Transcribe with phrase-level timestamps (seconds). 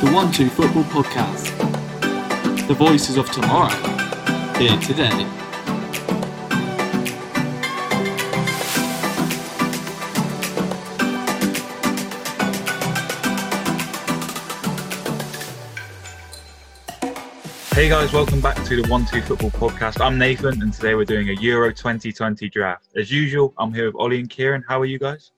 [0.00, 1.58] the One Two Football Podcast.
[2.68, 3.74] The voices of tomorrow,
[4.56, 5.10] here today.
[17.74, 20.00] Hey guys, welcome back to the One Two Football Podcast.
[20.00, 22.86] I'm Nathan, and today we're doing a Euro 2020 draft.
[22.94, 24.64] As usual, I'm here with Ollie and Kieran.
[24.68, 25.32] How are you guys?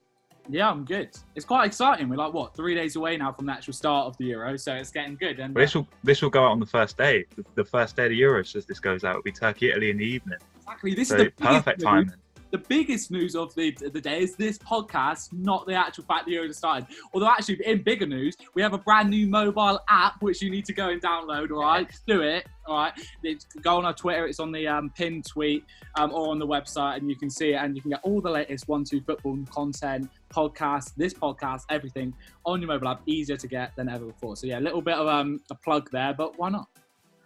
[0.51, 1.09] Yeah, I'm good.
[1.35, 2.09] It's quite exciting.
[2.09, 4.73] We're like what three days away now from the actual start of the Euro, so
[4.73, 5.39] it's getting good.
[5.39, 7.25] And Well, this will this will go out on the first day.
[7.37, 9.91] The, the first day of the Euros, as this goes out, it'll be Turkey, Italy
[9.91, 10.39] in the evening.
[10.57, 12.13] exactly, this So is the perfect timing.
[12.51, 16.33] The biggest news of the the day is this podcast, not the actual fact the
[16.33, 16.87] Euro has started.
[17.13, 20.65] Although actually, in bigger news, we have a brand new mobile app which you need
[20.65, 21.51] to go and download.
[21.51, 22.47] All right, do it.
[22.67, 22.93] All right,
[23.23, 24.27] It's- go on our Twitter.
[24.27, 25.65] It's on the um, pinned tweet
[25.95, 28.21] um, or on the website, and you can see it, and you can get all
[28.21, 32.13] the latest one two football content, podcast, this podcast, everything
[32.45, 33.01] on your mobile app.
[33.05, 34.35] Easier to get than ever before.
[34.35, 36.67] So yeah, a little bit of um, a plug there, but why not?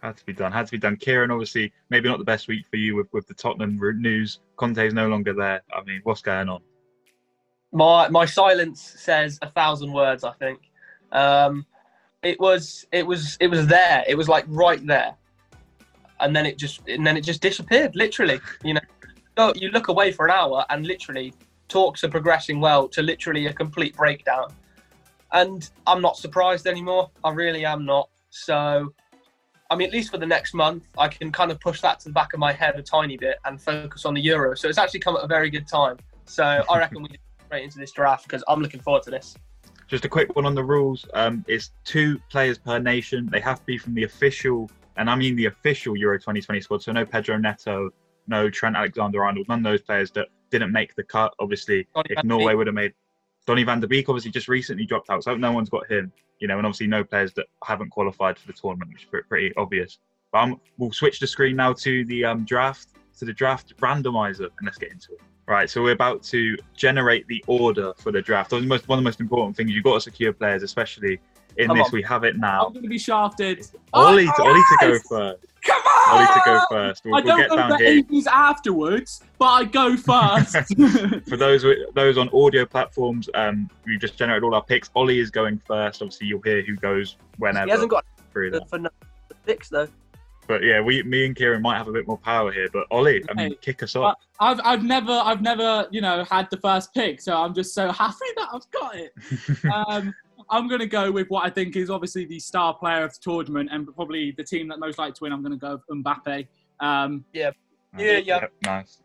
[0.06, 0.52] Had to be done.
[0.52, 0.96] Had to be done.
[0.96, 4.38] Kieran, obviously, maybe not the best week for you with, with the Tottenham news.
[4.56, 5.62] Conte's no longer there.
[5.74, 6.60] I mean, what's going on?
[7.72, 10.22] My my silence says a thousand words.
[10.22, 10.60] I think
[11.10, 11.66] um,
[12.22, 14.04] it was it was it was there.
[14.06, 15.16] It was like right there,
[16.20, 17.96] and then it just and then it just disappeared.
[17.96, 18.80] Literally, you know,
[19.36, 21.34] so you look away for an hour, and literally
[21.66, 24.54] talks are progressing well to literally a complete breakdown.
[25.32, 27.10] And I'm not surprised anymore.
[27.24, 28.08] I really am not.
[28.30, 28.92] So,
[29.68, 32.08] I mean, at least for the next month, I can kind of push that to
[32.08, 34.54] the back of my head a tiny bit and focus on the Euro.
[34.54, 35.96] So it's actually come at a very good time.
[36.24, 39.36] So I reckon we get straight into this draft because I'm looking forward to this.
[39.88, 41.06] Just a quick one on the rules.
[41.14, 43.28] Um, it's two players per nation.
[43.30, 46.82] They have to be from the official, and I mean the official Euro 2020 squad.
[46.82, 47.90] So no Pedro Neto,
[48.26, 51.34] no Trent Alexander-Arnold, none of those players that didn't make the cut.
[51.38, 52.94] Obviously, if Norway would have made
[53.46, 56.12] Donny van de Beek, obviously just recently dropped out, so no one's got him.
[56.40, 59.54] You know, and obviously no players that haven't qualified for the tournament, which is pretty
[59.56, 59.98] obvious.
[60.32, 64.50] But um, we'll switch the screen now to the um, draft, to the draft randomizer,
[64.58, 65.20] and let's get into it.
[65.48, 68.50] Right, so we're about to generate the order for the draft.
[68.50, 71.20] The most, one of the most important things you've got to secure players, especially
[71.58, 71.86] in Come this.
[71.86, 71.90] on.
[71.92, 72.66] We have it now.
[72.66, 73.66] I'm going to be shafted.
[73.92, 75.44] Ollie, Oh, Ollie to go first.
[75.66, 76.18] Come on!
[76.18, 77.04] Ollie to go first.
[77.04, 77.88] We'll, I we'll don't get know down the here.
[78.08, 80.56] ages afterwards, but I go first.
[81.28, 81.64] For those
[81.94, 84.90] those on audio platforms, um, we've just generated all our picks.
[84.94, 86.02] Ollie is going first.
[86.02, 88.68] Obviously, you'll hear who goes whenever He hasn't got through the that.
[88.70, 88.90] for no-
[89.28, 89.88] the picks though.
[90.48, 92.68] But yeah, we, me and Kieran might have a bit more power here.
[92.72, 94.14] But Ollie, I mean, Hey, kick us off.
[94.38, 97.90] I've, I've never, I've never, you know, had the first pick, so I'm just so
[97.92, 99.12] happy that I've got it.
[99.74, 100.14] um,
[100.50, 103.18] I'm going to go with what I think is obviously the star player of the
[103.20, 105.32] tournament and probably the team that most likely to win.
[105.32, 106.46] I'm going to go with Mbappe.
[106.80, 107.24] Um,
[107.98, 108.40] Yeah, yeah.
[108.40, 108.98] Yep, nice.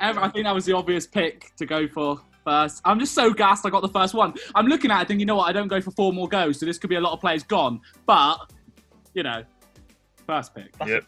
[0.00, 2.80] I think that was the obvious pick to go for first.
[2.84, 4.34] I'm just so gassed I got the first one.
[4.54, 6.58] I'm looking at it thinking, you know what, I don't go for four more goes,
[6.58, 7.80] so this could be a lot of players gone.
[8.06, 8.38] But,
[9.14, 9.44] you know,
[10.26, 10.76] first pick.
[10.78, 11.04] That's Yep.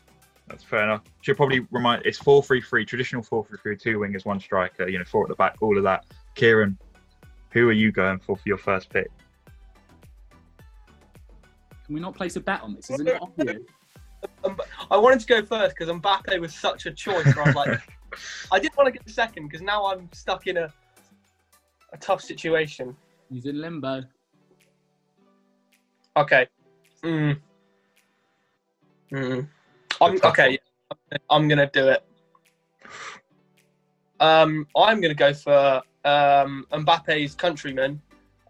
[0.48, 1.02] That's fair enough.
[1.22, 4.88] Should probably remind it's four three three traditional four three three two wingers one striker.
[4.88, 6.04] You know, four at the back, all of that.
[6.36, 6.78] Kieran,
[7.50, 9.10] who are you going for for your first pick?
[11.86, 12.90] Can we not place a bet on this?
[12.90, 13.62] Isn't it obvious?
[14.44, 14.60] Um,
[14.90, 17.24] I wanted to go first because Mbappe was such a choice.
[17.36, 17.80] Where I was like,
[18.52, 20.72] I didn't want to get second because now I'm stuck in a
[21.92, 22.96] a tough situation.
[23.30, 24.02] He's in limbo.
[26.16, 26.48] Okay.
[27.04, 27.38] Mm.
[29.12, 29.48] Mm.
[30.00, 30.58] I'm okay.
[31.30, 32.04] I'm gonna do it.
[34.18, 38.00] Um, I'm gonna go for um, Mbappe's countryman,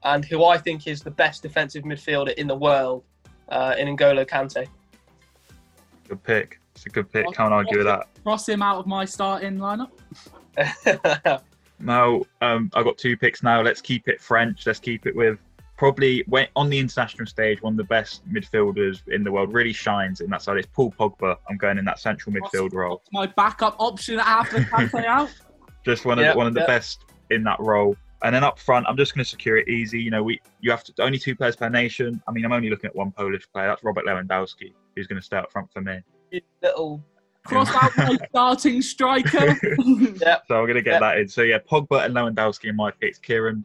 [0.05, 3.05] and who I think is the best defensive midfielder in the world,
[3.49, 4.67] uh, in N'Golo Kante.
[6.09, 6.61] Good pick.
[6.75, 7.27] It's a good pick.
[7.33, 8.07] Can't argue with that.
[8.23, 9.91] Cross him out of my starting lineup.
[11.79, 13.61] Now, um, I've got two picks now.
[13.61, 14.67] Let's keep it French.
[14.67, 15.39] Let's keep it with
[15.77, 19.53] probably when, on the international stage, one of the best midfielders in the world.
[19.53, 20.57] Really shines in that side.
[20.57, 21.37] It's Paul Pogba.
[21.49, 23.03] I'm going in that central midfield role.
[23.13, 25.31] My backup option after Kante out.
[25.85, 26.67] Just one of Yeah, the, one of the yeah.
[26.67, 27.97] best in that role.
[28.27, 30.01] And then up front, I'm just going to secure it easy.
[30.01, 32.21] You know, we you have to only two players per nation.
[32.27, 33.69] I mean, I'm only looking at one Polish player.
[33.69, 36.01] That's Robert Lewandowski, who's going to stay up front for me.
[36.61, 37.01] Little
[37.45, 39.47] Cross out my starting striker.
[39.79, 40.39] yeah.
[40.49, 40.99] So I'm going to get Yeah.
[40.99, 41.29] that in.
[41.29, 43.21] So yeah, Pogba and Lewandowski in my picks.
[43.21, 43.65] Kieran,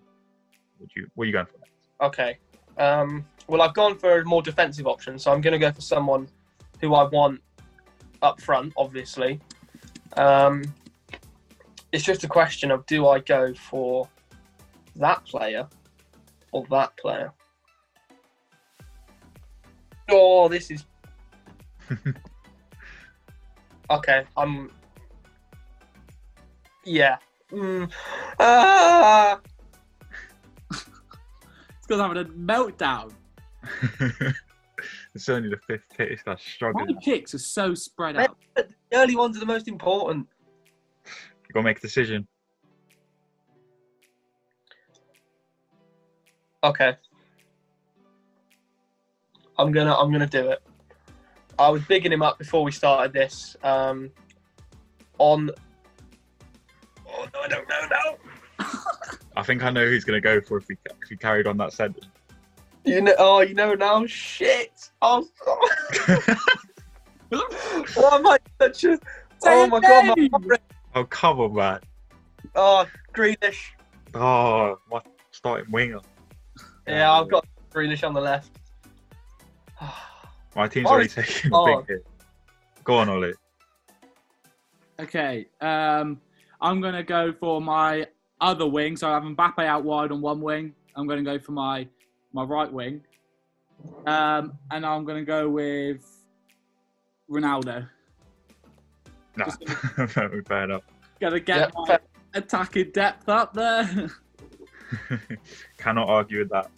[0.79, 1.57] would you what are you going for?
[1.57, 1.71] Next?
[1.99, 2.37] Okay.
[2.77, 5.81] Um, well, I've gone for a more defensive option, so I'm going to go for
[5.81, 6.27] someone
[6.79, 7.41] who I want
[8.21, 9.39] up front, obviously.
[10.17, 10.63] Um,
[11.91, 14.07] it's just a question of do I go for
[14.95, 15.67] that player
[16.51, 17.31] or that player?
[20.09, 20.85] Oh, this is.
[23.89, 24.69] okay, I'm.
[26.85, 27.17] Yeah.
[27.51, 27.91] Mm.
[28.39, 29.39] Ah!
[30.71, 30.87] It's
[31.87, 33.13] because I'm having a meltdown.
[35.13, 36.09] it's only the fifth pick.
[36.09, 36.97] This guy's My struggling.
[37.01, 38.37] picks are so spread out.
[38.55, 40.27] The early ones are the most important.
[41.05, 42.27] You gotta make a decision.
[46.63, 46.95] Okay.
[49.57, 50.61] I'm gonna I'm gonna do it.
[51.59, 53.55] I was bigging him up before we started this.
[53.63, 54.11] Um,
[55.17, 55.51] on.
[57.07, 57.41] Oh no!
[57.41, 58.67] I don't know now.
[59.35, 61.73] I think I know who's gonna go for if we if we carried on that
[61.73, 62.07] sentence.
[62.85, 63.13] You know.
[63.17, 64.05] Oh, you know now.
[64.05, 64.89] Shit.
[65.01, 65.27] Oh.
[67.29, 68.99] Why am I such a?
[69.43, 70.17] Oh my god!
[70.31, 70.57] My
[70.95, 71.79] oh come on, man.
[72.55, 73.69] oh, Grealish.
[74.13, 76.01] Oh, my starting winger.
[76.87, 78.51] Yeah, I've got Grealish on the left.
[80.55, 82.05] My team's Oh, already taken a big hit.
[82.83, 83.33] Go on, Ollie.
[84.99, 86.19] Okay, um,
[86.59, 88.05] I'm gonna go for my
[88.39, 88.95] other wing.
[88.97, 90.75] So I have Mbappe out wide on one wing.
[90.95, 91.87] I'm gonna go for my
[92.33, 93.01] my right wing,
[94.05, 96.05] um, and I'm gonna go with
[97.29, 97.87] Ronaldo.
[99.37, 99.45] Nah,
[100.07, 100.83] fair enough.
[101.19, 101.99] Gonna get Yep, my fair.
[102.33, 104.09] attacking depth up there.
[105.77, 106.69] Cannot argue with that.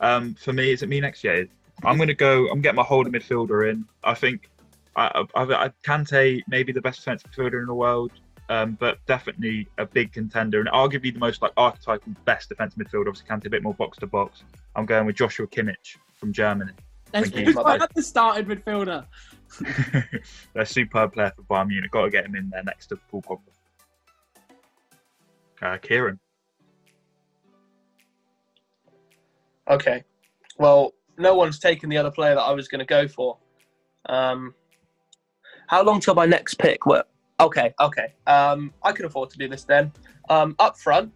[0.00, 1.46] Um, for me, is it me next year?
[1.84, 2.48] I'm going to go.
[2.48, 3.84] I'm getting my holding midfielder in.
[4.04, 4.50] I think
[4.96, 8.12] I, I, I Kante maybe the best defensive midfielder in the world,
[8.48, 13.08] um, but definitely a big contender and arguably the most like archetypal best defensive midfielder.
[13.08, 14.42] Obviously, Kante a bit more box to box.
[14.76, 16.72] I'm going with Joshua Kimmich from Germany.
[17.12, 19.04] Let's do the starting midfielder.
[20.52, 21.90] They're a superb player for Bayern Munich.
[21.90, 23.40] Got to get him in there next to Paul Pogba.
[25.62, 26.18] Uh, Kieran.
[29.70, 30.04] Okay.
[30.58, 33.38] Well, no one's taken the other player that I was going to go for.
[34.06, 34.54] Um,
[35.68, 36.84] how long till my next pick?
[36.84, 37.04] Well,
[37.38, 38.14] okay, okay.
[38.26, 39.92] Um, I can afford to do this then.
[40.28, 41.12] Um, up front,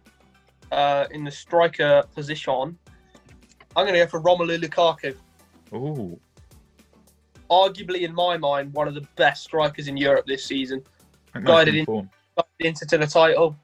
[0.71, 2.77] uh, in the striker position,
[3.75, 5.15] I'm going to go for Romelu Lukaku.
[5.73, 6.19] Ooh,
[7.49, 10.81] Arguably, in my mind, one of the best strikers in Europe this season.
[11.43, 12.09] Guided in- form.
[12.37, 13.55] Got the Inter to the title.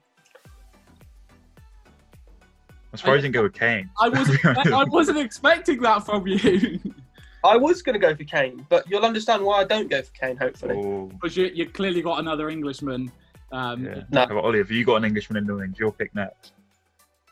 [2.92, 3.88] I'm surprised you didn't go with Kane.
[4.00, 4.44] I wasn't.
[4.72, 6.78] I wasn't expecting that from you.
[7.44, 10.12] I was going to go for Kane, but you'll understand why I don't go for
[10.12, 10.36] Kane.
[10.36, 13.10] Hopefully, Oh, Because you, you clearly got another Englishman.
[13.50, 14.02] Um, yeah.
[14.10, 14.20] No.
[14.20, 15.78] How about Ollie, have you got an Englishman in the wings?
[15.78, 16.52] Your pick next.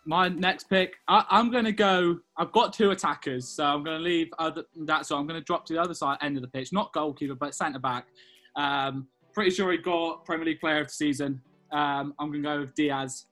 [0.07, 2.19] My next pick, I, I'm going to go.
[2.37, 5.07] I've got two attackers, so I'm going to leave other, that.
[5.07, 7.35] So I'm going to drop to the other side end of the pitch, not goalkeeper,
[7.35, 8.07] but centre back.
[8.57, 11.41] Um, pretty sure he got Premier League Player of the Season.
[11.71, 13.27] Um, I'm going to go with Dias.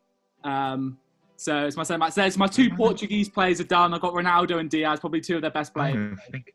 [0.45, 0.99] Um,
[1.41, 2.13] so it's my centre back.
[2.13, 3.95] So it's my two Portuguese players are done.
[3.95, 5.95] I've got Ronaldo and Dias, probably two of their best I players.
[5.95, 6.53] don't think-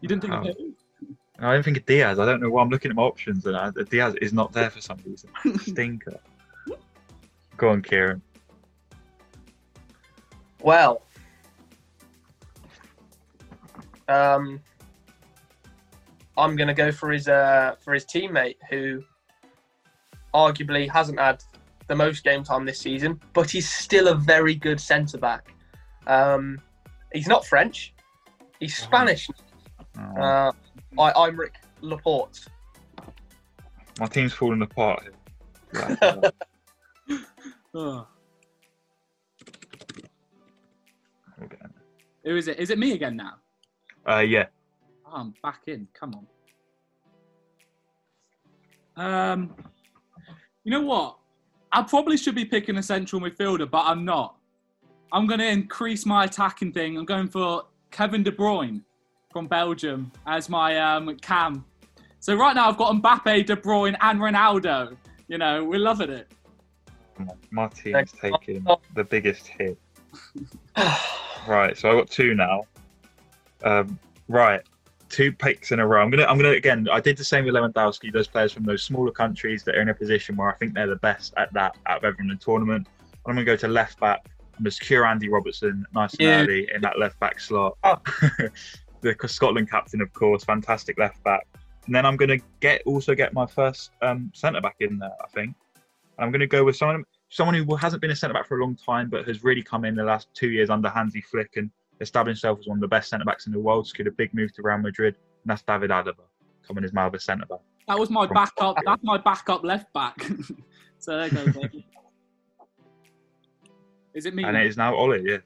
[0.00, 0.50] You didn't think of Wow.
[0.56, 0.74] who?
[1.40, 2.20] I don't think of Dias.
[2.20, 4.70] I don't know why I'm looking at my options and I, Dias is not there
[4.70, 5.28] for some reason.
[5.58, 6.20] Stinker.
[7.56, 8.22] Go on, Kieran.
[10.62, 11.02] Well,
[14.08, 14.60] um,
[16.36, 19.02] I'm going to go for his uh, for his teammate, who
[20.32, 21.42] arguably hasn't had
[21.88, 25.52] the most game time this season, but he's still a very good centre back.
[26.06, 26.60] Um,
[27.12, 27.94] he's not French;
[28.60, 29.28] he's Spanish.
[29.98, 30.52] Oh, Uh,
[30.98, 32.46] I, Aymeric Laporte.
[34.00, 35.04] my team's falling apart.
[37.76, 38.06] Oh,
[42.24, 42.60] who is it?
[42.60, 43.34] Is it me again now?
[44.08, 44.46] Uh, yeah.
[45.04, 45.88] Oh, I'm back in.
[45.92, 46.14] Come
[48.96, 49.04] on.
[49.32, 49.54] Um,
[50.62, 51.18] you know what?
[51.74, 54.36] I probably should be picking a central midfielder, but I'm not.
[55.10, 56.96] I'm going to increase my attacking thing.
[56.96, 58.80] I'm going for Kevin De Bruyne
[59.32, 61.64] from Belgium as my um, cam.
[62.20, 64.96] So right now I've got Mbappe, De Bruyne, and Ronaldo.
[65.26, 66.30] You know, we're loving it.
[67.16, 67.36] Come on.
[67.50, 68.64] My team's taking
[68.94, 69.78] the biggest hit.
[71.46, 72.62] Right, so I got two now.
[73.64, 74.62] Um, right,
[75.14, 76.02] two picks in a row.
[76.02, 76.88] I'm gonna, I'm gonna again.
[76.90, 78.12] I did the same with Lewandowski.
[78.12, 80.88] Those players from those smaller countries that are in a position where I think they're
[80.88, 82.88] the best at that out of everyone in the tournament.
[83.24, 84.26] I'm gonna go to left back.
[84.56, 86.40] I'm gonna secure Andy Robertson, nice and Yeah.
[86.42, 87.78] early in that left back slot.
[87.84, 88.00] Oh.
[89.02, 91.46] the Scotland captain, of course, fantastic left back.
[91.86, 95.12] And then I'm gonna get also get my first um, centre back in there.
[95.22, 95.54] I think
[96.18, 98.74] I'm gonna go with someone someone who hasn't been a centre back for a long
[98.76, 102.42] time, but has really come in the last two years under Hansi Flick and established
[102.42, 103.86] himself as one of the best centre backs in the world.
[103.86, 106.14] Secured a big move to Real Madrid, and that's David Alaba
[106.66, 107.60] coming as Malva centre back.
[107.88, 108.76] That was my backup.
[108.84, 110.16] That's my backup left back.
[110.98, 111.54] so there goes.
[114.14, 114.44] Is it me?
[114.44, 115.38] And it is now Ollie, yeah.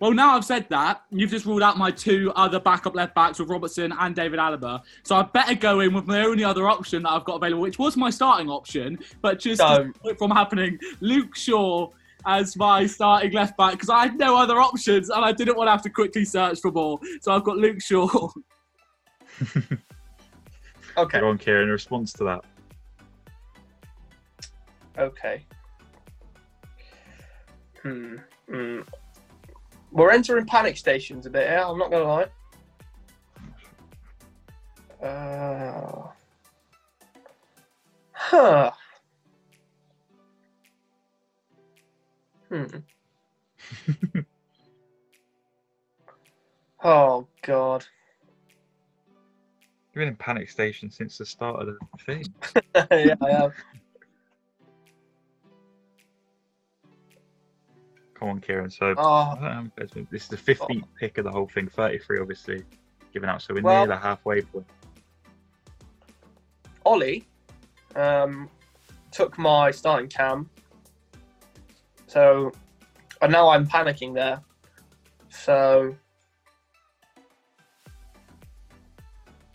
[0.00, 3.38] Well, now I've said that, you've just ruled out my two other backup left backs
[3.38, 4.80] with Robertson and David Alaba.
[5.02, 7.78] So I better go in with my only other option that I've got available, which
[7.78, 9.60] was my starting option, but just
[10.16, 11.90] from happening, Luke Shaw
[12.26, 15.68] as my starting left back because I had no other options and I didn't want
[15.68, 16.98] to have to quickly search for more.
[17.20, 18.28] So I've got Luke Shaw.
[20.96, 21.20] Okay.
[21.20, 21.64] Go on, Kieran.
[21.64, 22.44] In response to that,
[24.98, 25.46] Okay.
[27.82, 28.16] Hmm.
[28.48, 28.80] hmm.
[29.92, 31.64] We're entering panic stations a bit here.
[31.66, 32.26] I'm not gonna lie.
[35.06, 36.08] Uh,
[38.12, 38.70] huh.
[42.50, 42.64] Hmm.
[46.84, 47.84] oh God.
[49.88, 52.24] you've been in panic station since the start of the thing.
[52.90, 53.52] yeah, I have.
[58.14, 58.68] Come on, Kieran.
[58.68, 59.70] So Oh, know,
[60.10, 61.68] this is the 15th pick of the whole thing.
[61.68, 62.62] 33, obviously,
[63.14, 63.40] given out.
[63.42, 64.66] So we're Well- near the halfway point.
[66.84, 67.26] Ollie
[67.94, 68.48] um,
[69.10, 70.48] took my starting cam.
[72.10, 72.50] So,
[73.22, 74.40] and now I'm panicking there.
[75.28, 75.94] So,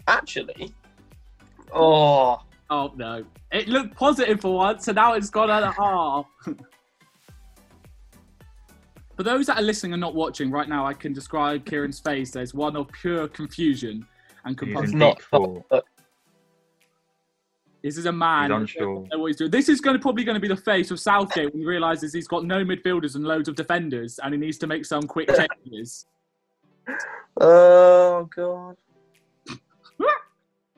[0.07, 0.74] actually,
[1.74, 2.39] oh,
[2.71, 3.25] Oh no.
[3.51, 6.25] It looked positive for once, and now it's gone at a half.
[9.17, 12.35] For those that are listening and not watching right now, I can describe Kieran's face
[12.38, 14.07] as one of pure confusion
[14.45, 14.97] and He's confusion.
[15.00, 15.63] not- thought.
[15.69, 15.85] but
[17.86, 18.50] This is a man.
[18.50, 19.08] He's unsure.
[19.12, 19.51] know what he's doing.
[19.51, 22.12] This is going to probably going to be the face of Southgate when he realizes
[22.13, 25.30] he's got no midfielders and loads of defenders, and he needs to make some quick
[25.65, 26.08] changes.
[27.39, 28.75] oh god.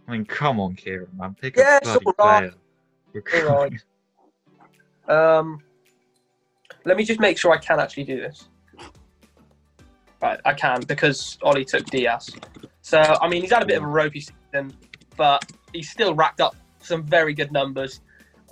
[0.10, 1.34] I mean, come on, Kieran, man.
[1.42, 2.52] Pick Yeah, a bloody right.
[2.52, 3.24] player.
[3.32, 3.70] We're All
[5.08, 5.38] right.
[5.38, 5.64] Um,
[6.84, 8.50] let me just make sure I can actually do this.
[10.22, 12.32] Right, I can because Ollie took Dias.
[12.82, 14.74] So I mean, he's had a bit of a ropey season,
[15.16, 18.02] but he's still racked up some very good numbers,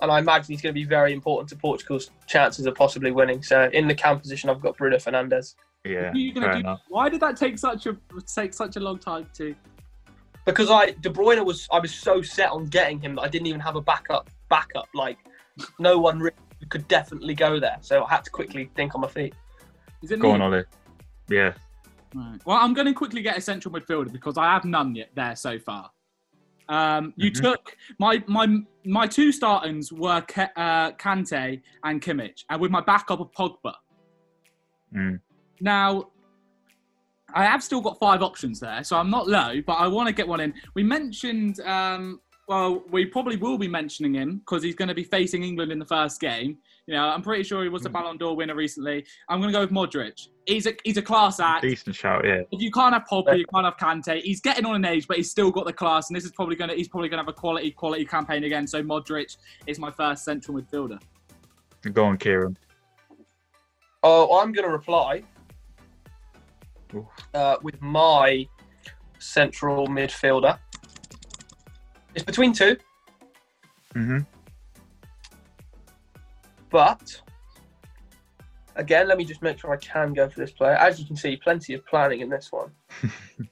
[0.00, 3.42] and I imagine he's going to be very important to Portugal's chances of possibly winning.
[3.42, 6.56] So in the cam position, I've got Bruno Fernandes Yeah, Who are you gonna fair
[6.56, 6.80] enough.
[6.88, 7.96] Why did that take such a
[8.34, 9.54] take such a long time to?
[10.46, 13.48] because I De Bruyne was I was so set on getting him that I didn't
[13.48, 14.88] even have a backup backup.
[14.94, 15.18] Like
[15.78, 16.36] no one really
[16.70, 19.34] could definitely go there, so I had to quickly think on my feet.
[20.02, 20.34] Is it Go me?
[20.34, 20.64] on, Ollie.
[21.28, 21.52] Yeah.
[22.14, 22.38] Right.
[22.46, 25.36] Well, I'm going to quickly get a central midfielder because I have none yet there
[25.36, 25.90] so far.
[26.68, 27.42] Um, you Mhm.
[27.42, 28.46] took my my
[28.84, 33.74] my two startings were Ke- uh, Kante and Kimmich, and with my backup of Pogba.
[34.94, 35.20] Mm.
[35.60, 36.10] Now,
[37.34, 40.12] I have still got five options there, so I'm not low, but I want to
[40.14, 40.54] get one in.
[40.74, 45.02] We mentioned, um, well, we probably will be mentioning him because he's going to be
[45.04, 46.58] facing England in the first game.
[46.86, 47.94] You know, I'm pretty sure he was the Mm.
[47.94, 49.04] Ballon d'Or winner recently.
[49.28, 50.28] I'm going to go with Modric.
[50.46, 51.62] He's a he's a class act.
[51.62, 52.42] Decent shout, yeah.
[52.52, 54.22] If you can't have Pogba, you can't have Kante.
[54.22, 56.54] He's getting on an age, but he's still got the class, and this is probably
[56.54, 58.66] going to he's probably going to have a quality quality campaign again.
[58.68, 61.00] So Modric is my first central midfielder.
[61.92, 62.56] Go on, Kieran.
[64.04, 65.24] Oh, I'm going to reply
[67.34, 68.46] uh, with my
[69.18, 70.58] central midfielder.
[72.14, 72.76] It's between two,
[73.92, 74.20] hmm
[76.70, 77.20] but
[78.76, 80.74] again, let me just make sure I can go for this player.
[80.74, 82.70] As you can see, plenty of planning in this one.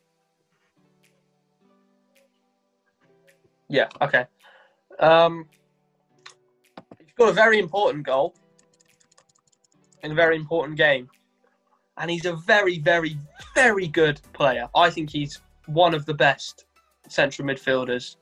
[3.69, 4.27] yeah, okay.
[5.01, 5.47] Um,
[6.99, 8.35] he's got a very important goal
[10.05, 11.09] in a very important game.
[11.97, 13.17] And he's a very, very,
[13.55, 14.69] very good player.
[14.75, 16.67] I think he's one of the best
[17.09, 18.17] central midfielders,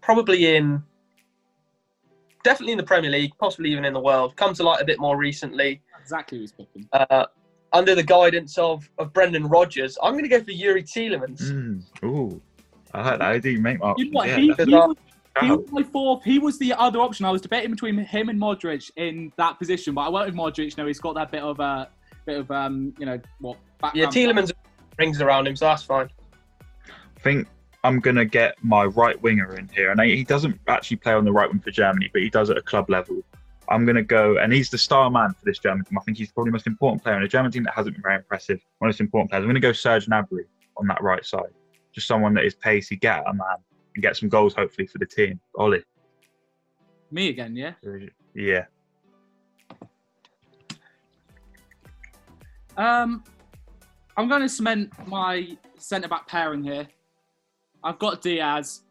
[0.00, 0.82] probably in,
[2.44, 4.36] definitely in the Premier League, possibly even in the world.
[4.36, 6.86] Come to light a bit more recently Exactly who's picking.
[6.92, 7.26] uh,
[7.72, 9.98] under the guidance of, of Brendan Rodgers.
[10.02, 11.40] I'm going to go for Youri Tielemans.
[11.42, 11.82] Mm.
[12.04, 12.40] Ooh.
[12.92, 13.28] I like that.
[13.28, 14.28] I do make my You know what?
[14.28, 14.96] yeah, he, he, was,
[15.40, 16.22] he was my fourth.
[16.22, 17.26] He was the other option.
[17.26, 20.76] I was debating between him and Modric in that position, but I went with Modric.
[20.78, 21.86] No, he's got that bit of uh,
[22.26, 23.56] bit of um, you know what?
[23.94, 24.14] Yeah, Background.
[24.14, 24.52] Tielemans
[24.96, 26.08] rings around him, so that's fine.
[26.90, 27.48] I think
[27.84, 31.32] I'm gonna get my right winger in here, and he doesn't actually play on the
[31.32, 33.22] right wing for Germany, but he does at a club level.
[33.68, 35.98] I'm gonna go, and he's the star man for this German team.
[35.98, 38.02] I think he's probably the most important player in a German team that hasn't been
[38.02, 38.58] very impressive.
[38.78, 39.42] One of the most important players.
[39.42, 40.44] I'm gonna go Serge Gnabry
[40.78, 41.52] on that right side,
[41.92, 43.56] just someone that is pacey, get at a man,
[43.94, 45.38] and get some goals hopefully for the team.
[45.56, 45.84] Ollie,
[47.10, 47.72] Me again, yeah.
[48.34, 48.64] yeah,
[52.76, 53.22] Um,
[54.16, 56.88] I'm going to cement my centre back pairing here.
[57.84, 58.82] I've got Dias,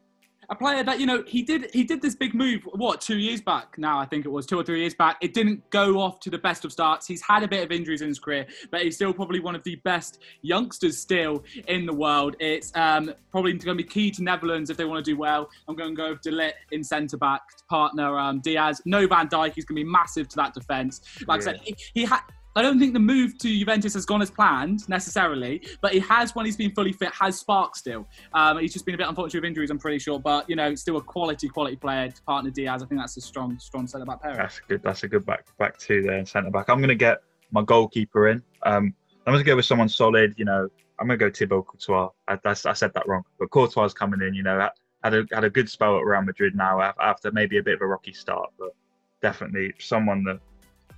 [0.50, 3.41] a player that you know he did he did this big move what two years
[3.41, 5.17] back now I think it was two or three years back.
[5.21, 7.07] It didn't go off to the best of starts.
[7.07, 9.63] He's had a bit of injuries in his career but he's still probably one of
[9.63, 12.35] the best youngsters still in the world.
[12.39, 15.50] It's um, probably going to be key to Netherlands if they want to do well.
[15.67, 18.81] I'm going to go with De Ligt in centre back to partner um, Dias.
[18.85, 21.01] No Van Dijk he's going to be massive to that defence.
[21.27, 22.21] Like I said he, he had
[22.55, 26.36] I don't think the move to Juventus has gone as planned necessarily, but he has,
[26.36, 28.07] when he's been fully fit, has spark still.
[28.33, 30.75] Um, he's just been a bit unfortunate with injuries, I'm pretty sure, but you know,
[30.75, 32.83] still a quality, quality player to partner Dias.
[32.83, 34.38] I think that's a strong, strong centre back pairing.
[34.38, 34.83] That's good.
[34.83, 36.69] That's a good back back two there centre back.
[36.69, 38.41] I'm going to get my goalkeeper in.
[38.63, 38.93] Um,
[39.25, 40.33] I'm going to go with someone solid.
[40.38, 40.67] You know,
[41.00, 42.10] I'm going to go Thibaut Courtois.
[42.27, 44.33] I, I said that wrong, but Courtois is coming in.
[44.33, 44.69] You know,
[45.03, 47.81] had a had a good spell at Real Madrid now after maybe a bit of
[47.81, 48.75] a rocky start, but
[49.22, 50.39] definitely someone that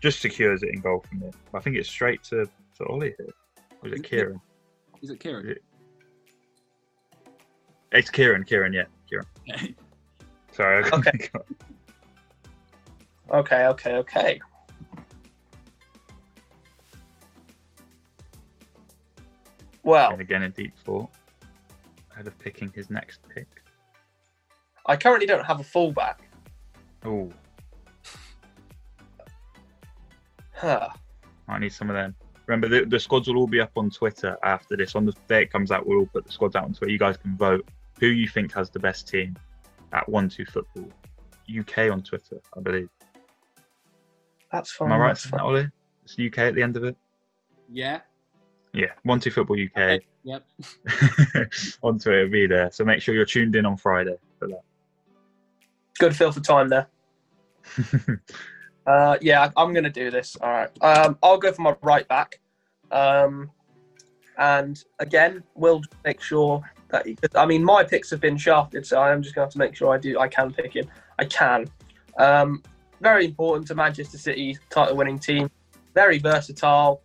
[0.01, 1.31] just secures it in goal from me.
[1.53, 2.45] I think it's straight to,
[2.77, 3.33] to Ollie here.
[3.81, 4.41] Or is it Kieran?
[5.01, 5.45] Is it Kieran?
[5.45, 5.63] Is it-
[7.91, 8.85] It's Kieran, Kieran, yeah.
[9.09, 9.25] Kieran.
[10.51, 11.11] Sorry, I Okay.
[11.35, 11.39] okay.
[13.31, 14.39] Okay, okay, okay.
[19.83, 21.09] Well, and again in deep thought.
[22.11, 23.47] Ahead of picking his next pick.
[24.85, 26.21] I currently don't have a fullback.
[27.03, 27.31] Oh,
[30.55, 30.89] Huh.
[31.47, 32.15] I need some of them.
[32.47, 34.95] Remember, the, the squads will all be up on Twitter after this.
[34.95, 36.91] On the day it comes out, we'll all put the squads out on Twitter.
[36.91, 37.67] You guys can vote
[37.99, 39.35] who you think has the best team
[39.93, 40.91] at One Two Football
[41.49, 42.89] UK on Twitter, I believe.
[44.51, 44.91] That's fine.
[44.91, 45.43] Am I right that's saying that.
[45.43, 45.69] Ollie?
[46.03, 46.95] It's UK at the end of it.
[47.71, 48.01] Yeah.
[48.73, 49.77] Yeah, One Two Football UK.
[49.77, 50.05] Okay.
[50.23, 50.43] Yep.
[51.83, 52.71] on Twitter, it'll be there.
[52.71, 54.61] So make sure you're tuned in on Friday for that.
[55.97, 56.87] Good feel for time there.
[58.85, 60.35] Uh, yeah, I'm going to do this.
[60.41, 60.69] All right.
[60.81, 62.39] Um, I'll go for my right back.
[62.91, 63.49] Um,
[64.37, 67.05] and again, we'll make sure that.
[67.05, 69.59] He, I mean, my picks have been shafted, so I'm just going to have to
[69.59, 70.19] make sure I do.
[70.19, 70.87] I can pick him.
[71.17, 71.67] I can.
[72.17, 72.61] Um,
[73.01, 75.49] very important to Manchester City title-winning team.
[75.93, 77.01] Very versatile.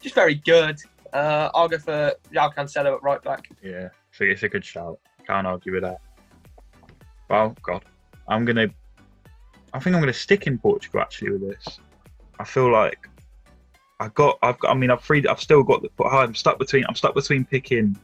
[0.00, 0.78] Just very good.
[1.12, 3.48] Uh, I'll go for João Cancelo at right back.
[3.62, 4.98] Yeah, so it's a good shout.
[5.26, 6.00] Can't argue with that.
[7.28, 7.84] Well, God,
[8.28, 8.68] I'm gonna.
[9.72, 11.80] I think I'm gonna stick in Portugal actually with this.
[12.38, 13.08] I feel like
[14.00, 14.38] I got.
[14.42, 14.70] I've got.
[14.70, 15.26] I mean, I've freed.
[15.26, 16.04] I've still got the.
[16.04, 16.84] I'm stuck between.
[16.88, 17.96] I'm stuck between picking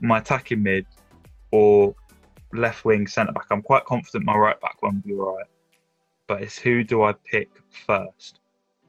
[0.00, 0.86] my attacking mid
[1.52, 1.94] or
[2.52, 3.46] left wing centre back.
[3.50, 5.46] I'm quite confident my right back one will be right,
[6.26, 7.50] but it's who do I pick
[7.86, 8.40] first?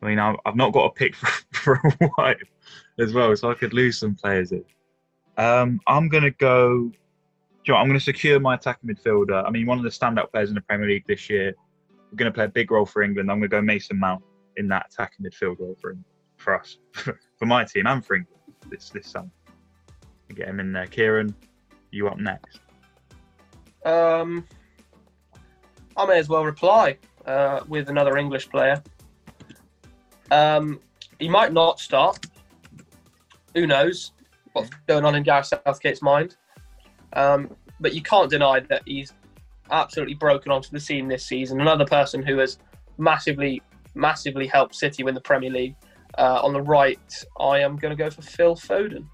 [0.01, 2.35] I mean, I've, I've not got a pick for, for a while
[2.99, 4.65] as well, so I could lose some players in.
[5.37, 6.91] Um, I'm going to go.
[7.65, 9.45] you know I'm going to secure my attacking midfielder.
[9.45, 11.55] I mean, one of the standout players in the Premier League this year.
[12.15, 13.31] Going to play a big role for England.
[13.31, 14.23] I'm going to go Mason Mount
[14.57, 15.95] in that attacking midfield role for,
[16.37, 18.33] for us, for my team and for England
[18.69, 19.29] this this summer.
[20.33, 20.87] Get him in there.
[20.87, 21.35] Kieran,
[21.91, 22.59] you up next?
[23.85, 24.47] Um,
[25.95, 28.81] I may as well reply uh, with another English player.
[30.31, 30.79] Um,
[31.19, 32.25] he might not start.
[33.53, 34.13] Who knows
[34.53, 36.35] what's going on in Gareth Southgate's mind?
[37.13, 39.13] Um, but you can't deny that he's
[39.73, 41.59] absolutely broken onto the scene this season.
[41.59, 42.59] Another person who has
[42.97, 43.61] massively,
[43.95, 45.75] massively helped City win the Premier League.
[46.17, 49.05] Uh, on the right, I am going to go for Phil Foden.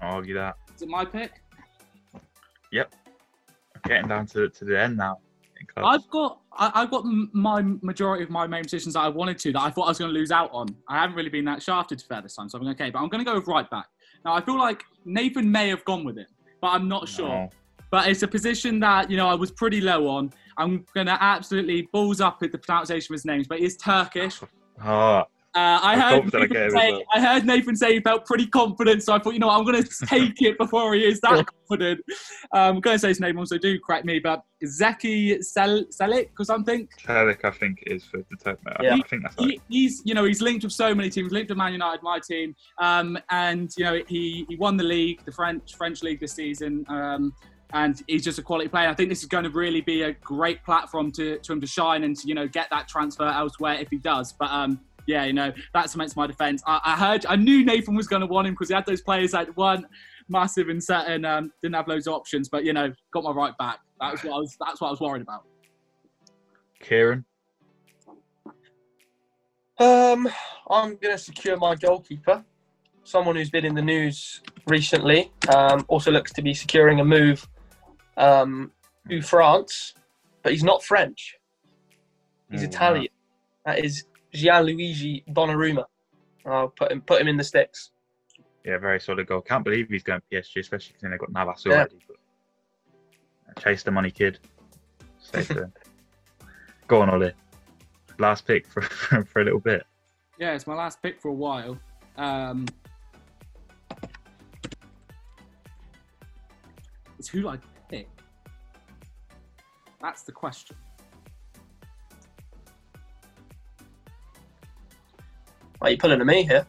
[0.00, 0.56] I'll argue that.
[0.74, 1.40] Is it my pick?
[2.72, 2.94] Yep.
[3.86, 5.18] Getting down to, to the end now.
[5.76, 9.52] I've got I, I've got my majority of my main positions that I wanted to
[9.52, 10.68] that I thought I was going to lose out on.
[10.88, 12.90] I haven't really been that shafted to fair this time, so I'm okay.
[12.90, 13.86] But I'm going to go with right back.
[14.24, 16.26] Now I feel like Nathan may have gone with it,
[16.60, 17.48] but I'm not sure.
[17.92, 17.98] No.
[17.98, 20.32] But it's a position that you know I was pretty low on.
[20.56, 24.40] I'm going to absolutely balls up at the pronunciation of his names, but he's Turkish.
[24.80, 27.02] Ah, Uh, I heard confident I Nathan get him as say, well.
[27.14, 29.64] I heard Nathan say he felt pretty confident, so I thought, you know, what, I'm
[29.64, 32.00] going to take it before he is that confident.
[32.54, 36.28] Um, I'm going to say his name, also do correct me, but Zeki Sel- Selik
[36.38, 36.86] or something.
[37.04, 38.60] Telic, I think is for the top.
[38.80, 38.94] Yeah.
[38.94, 39.50] I think that's right.
[39.50, 41.32] He, he's, you know, he's linked with so many teams.
[41.32, 45.24] Linked with Man United, my team, um, and you know, he he won the league,
[45.24, 46.84] the French French league this season.
[46.88, 47.34] Um,
[47.72, 48.88] and he's just a quality player.
[48.88, 51.66] I think this is going to really be a great platform to, to him to
[51.66, 54.32] shine and to you know get that transfer elsewhere if he does.
[54.32, 56.62] But um, yeah, you know that cements my defence.
[56.66, 59.02] I, I heard, I knew Nathan was going to want him because he had those
[59.02, 59.86] players that weren't
[60.28, 62.48] massive and certain um, didn't have loads of options.
[62.48, 63.80] But you know, got my right back.
[64.00, 64.56] That was what I was.
[64.60, 65.44] That's what I was worried about.
[66.80, 67.24] Kieran.
[69.78, 70.28] Um,
[70.70, 72.44] I'm going to secure my goalkeeper.
[73.04, 75.32] Someone who's been in the news recently.
[75.54, 77.48] Um, also looks to be securing a move
[78.18, 78.72] um,
[79.08, 79.94] to France,
[80.42, 81.36] but he's not French.
[82.50, 83.08] He's Oh, Italian.
[83.64, 84.04] That is
[84.34, 85.84] Gianluigi Donnarumma.
[86.44, 87.90] I'll put him put him in the sticks.
[88.64, 89.40] Yeah, very solid goal.
[89.40, 91.72] Can't believe he's going PSG, especially because they've got Navas Yeah.
[91.74, 91.98] already.
[92.06, 94.38] But Chase the money, kid.
[95.20, 95.70] Stay there.
[96.86, 97.32] Go on, Ollie.
[98.18, 99.84] Last pick for, for, for a little bit.
[100.38, 101.78] Yeah, it's my last pick for a while.
[102.16, 102.66] Um,
[107.18, 107.66] it's who do I pick?
[110.00, 110.76] That's the question.
[115.80, 116.66] Are you pulling to me here?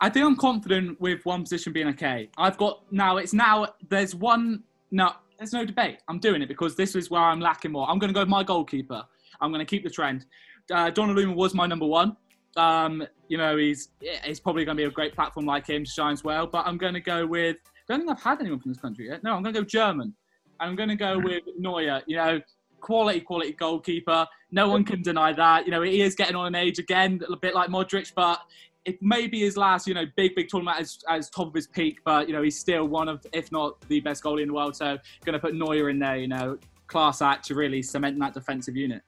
[0.00, 2.28] I think I'm confident with one position being okay.
[2.36, 3.18] I've got now.
[3.18, 3.66] It's now.
[3.88, 4.62] There's one.
[4.90, 5.98] No, there's no debate.
[6.08, 7.88] I'm doing it because this is where I'm lacking more.
[7.88, 9.02] I'm going to go with my goalkeeper.
[9.40, 10.26] I'm going to keep the trend.
[10.70, 12.16] Uh, Donnarumma was my number one.
[12.56, 13.88] Um, you know, he's
[14.24, 16.46] he's probably going to be a great platform like him, shines well.
[16.46, 17.56] But I'm going to go with.
[17.66, 19.22] I don't think I've had anyone from this country yet.
[19.22, 20.14] No, I'm going to go German.
[20.60, 22.02] I'm going to go with Neuer.
[22.06, 22.40] You know,
[22.80, 24.26] quality, quality goalkeeper.
[24.50, 25.64] No one can deny that.
[25.64, 28.40] You know, he is getting on an age again, a bit like Modric, but
[28.84, 31.66] it may be his last, you know, big, big tournament as, as top of his
[31.66, 34.54] peak, but, you know, he's still one of, if not the best goalie in the
[34.54, 34.76] world.
[34.76, 38.34] So going to put Neuer in there, you know, class act to really cement that
[38.34, 39.02] defensive unit.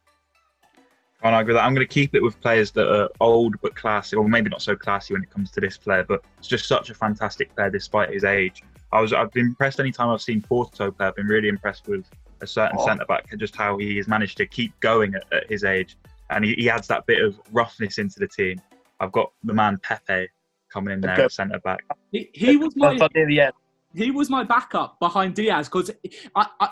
[1.23, 1.67] I agree with that.
[1.67, 4.63] I'm going to keep it with players that are old but classy, or maybe not
[4.63, 7.69] so classy when it comes to this player, but it's just such a fantastic player
[7.69, 8.63] despite his age.
[8.97, 11.07] I was I've been impressed anytime I've seen Porto play.
[11.07, 12.07] I've been really impressed with
[12.41, 12.87] a certain Oh.
[12.87, 15.99] centre back, and just how he has managed to keep going at, at his age,
[16.31, 18.61] and he, he adds that bit of roughness into the team.
[19.01, 20.29] I've got the man Pepe
[20.73, 21.25] coming in there Okay.
[21.25, 21.85] at centre back.
[22.11, 23.53] He, he was my But near the end.
[23.97, 25.91] He was my backup behind Dias because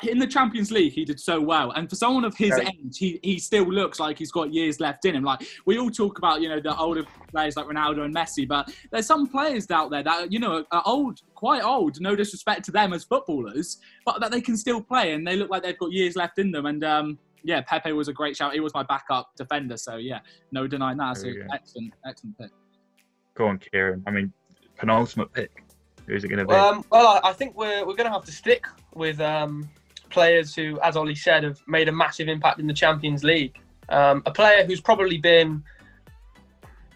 [0.06, 3.18] in the Champions League he did so well, and for someone of his age, he,
[3.22, 5.24] he still looks like he's got years left in him.
[5.24, 8.70] Like we all talk about, you know, the older players like Ronaldo and Messi, but
[8.92, 11.98] there's some players out there that you know are old, quite old.
[12.00, 15.50] No disrespect to them as footballers, but that they can still play and they look
[15.50, 16.66] like they've got years left in them.
[16.66, 18.52] And um, yeah, Pepe was a great shout.
[18.52, 20.20] He was my backup defender, so yeah,
[20.52, 21.16] no denying that.
[21.16, 21.46] So There we go.
[21.54, 22.50] excellent, excellent pick.
[23.34, 24.02] Go on, Kieran.
[24.06, 24.30] I mean,
[24.76, 25.63] penultimate pick.
[26.06, 26.54] Who's it going to be?
[26.54, 29.68] Um, well, I, think we're, we're going to have to stick with um,
[30.10, 33.58] players who, as Ollie said, have made a massive impact in the Champions League.
[33.88, 35.62] Um, a player who's probably been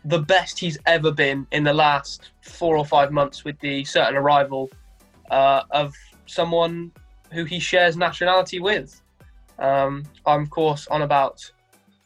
[0.04, 4.16] the best he's ever been in the last four or five months with the certain
[4.16, 4.70] arrival
[5.30, 5.94] uh, of
[6.26, 6.92] someone
[7.32, 9.00] who he shares nationality with.
[9.58, 11.50] Um, I'm, of course, on about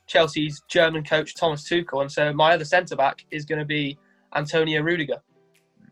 [0.07, 2.03] Chelsea's German coach, Thomas Tuchel.
[2.03, 3.99] And so my other centre back is going to be
[4.35, 5.21] Antonio Rudiger.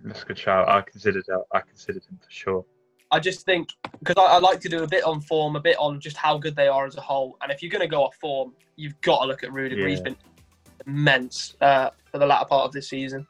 [0.05, 0.69] That's a good shout.
[0.69, 1.25] I considered.
[1.53, 2.65] I considered him for sure.
[3.13, 5.77] I just think because I, I like to do a bit on form, a bit
[5.79, 7.37] on just how good they are as a whole.
[7.43, 9.89] And if you're going to go off form, you've got to look at Rudiger.
[9.89, 10.17] He's been
[10.87, 13.27] immense uh, for the latter part of this season.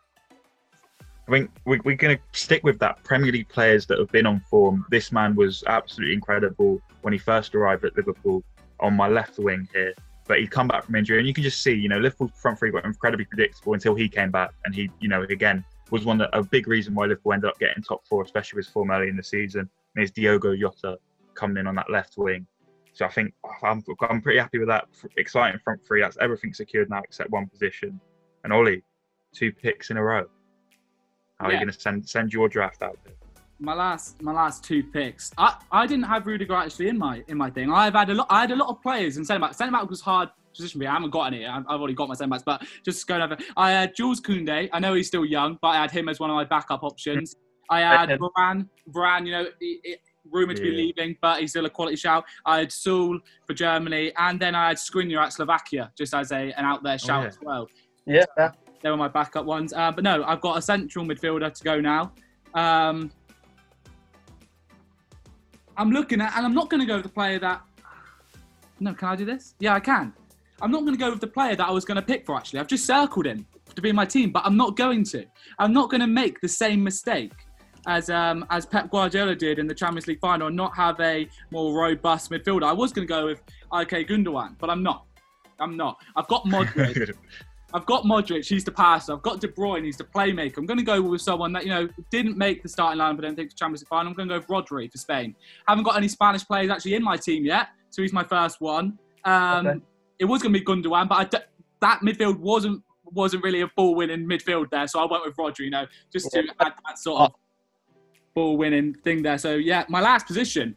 [1.01, 3.03] I think we, we're going to stick with that.
[3.05, 4.85] Premier League players that have been on form.
[4.91, 8.43] This man was absolutely incredible when he first arrived at Liverpool
[8.81, 9.95] on my left wing here.
[10.27, 12.59] But he'd come back from injury, and you can just see, you know, Liverpool's front
[12.59, 16.19] three were incredibly predictable until he came back, and he, you know, again was one
[16.19, 19.09] that a big reason why Liverpool ended up getting top four, especially with form early
[19.09, 19.69] in the season.
[19.95, 20.99] And it's Diogo Jota
[21.35, 22.47] coming in on that left wing.
[22.93, 24.89] So I think I'm, I'm pretty happy with that.
[25.17, 26.01] Exciting front three.
[26.01, 28.01] That's everything secured now except one position.
[28.45, 28.83] And Ollie,
[29.33, 30.27] two picks in a row.
[31.39, 33.15] How are you going to send send your draft out there?
[33.61, 35.31] my last my last two picks.
[35.37, 37.71] I, I didn't have Rudiger actually in my in my thing.
[37.71, 38.27] I've had a lot.
[38.31, 39.55] I had a lot of players in centre back.
[39.55, 40.85] Centre back was hard position.
[40.87, 41.47] I haven't got any.
[41.47, 43.37] I've, I've already got my centre backs, but just going over.
[43.57, 44.69] I had Jules Koundé.
[44.73, 47.37] I know he's still young, but I had him as one of my backup options.
[47.69, 48.19] I had Okay.
[48.19, 48.69] Varane.
[48.93, 49.97] Varane, you know, he,
[50.31, 52.25] rumored to be leaving, but he's still a quality shout.
[52.45, 56.53] I had Süle for Germany, and then I had Skriniar at Slovakia, just as a
[56.53, 57.29] an out there shout yeah.
[57.29, 57.69] as well
[58.07, 58.55] Yeah, fair.
[58.83, 59.73] they were my backup ones.
[59.73, 62.13] Uh, but no, I've got a central midfielder to go now.
[62.55, 63.11] Um,
[65.77, 67.63] I'm looking at, and I'm not going to go with the player that.
[68.81, 69.55] No, can I do this?
[69.59, 70.13] Yeah, I can.
[70.63, 72.37] I'm not going to go with the player that I was going to pick for.
[72.37, 75.25] Actually, I've just circled him to be in my team, but I'm not going to.
[75.59, 77.33] I'm not going to make the same mistake
[77.87, 81.29] as um, as Pep Guardiola did in the Champions League final and not have a
[81.51, 82.65] more robust midfielder.
[82.65, 83.43] I was going to go with
[83.73, 85.07] Ilkay Gundogan, but I'm not.
[85.59, 85.99] I'm not.
[86.17, 87.15] I've got Modric.
[87.73, 89.13] I've got Modric, he's the passer.
[89.13, 90.59] I've got De Bruyne, he's the playmaker.
[90.59, 93.25] I'm going to go with someone that, you know, didn't make the starting line, but
[93.25, 94.09] I don't think the Champions League final.
[94.09, 95.37] I'm going to go with Rodri for Spain.
[95.69, 98.99] Haven't got any Spanish players actually in my team yet, so he's my first one.
[99.25, 99.81] Um, Okay.
[100.21, 101.45] It was going to be Gundogan, but I d-
[101.81, 105.61] that midfield wasn't wasn't really a ball winning midfield there, so I went with Rodri,
[105.65, 107.33] you know, just to add that sort of
[108.35, 109.37] ball winning thing there.
[109.37, 110.77] So, yeah, my last position.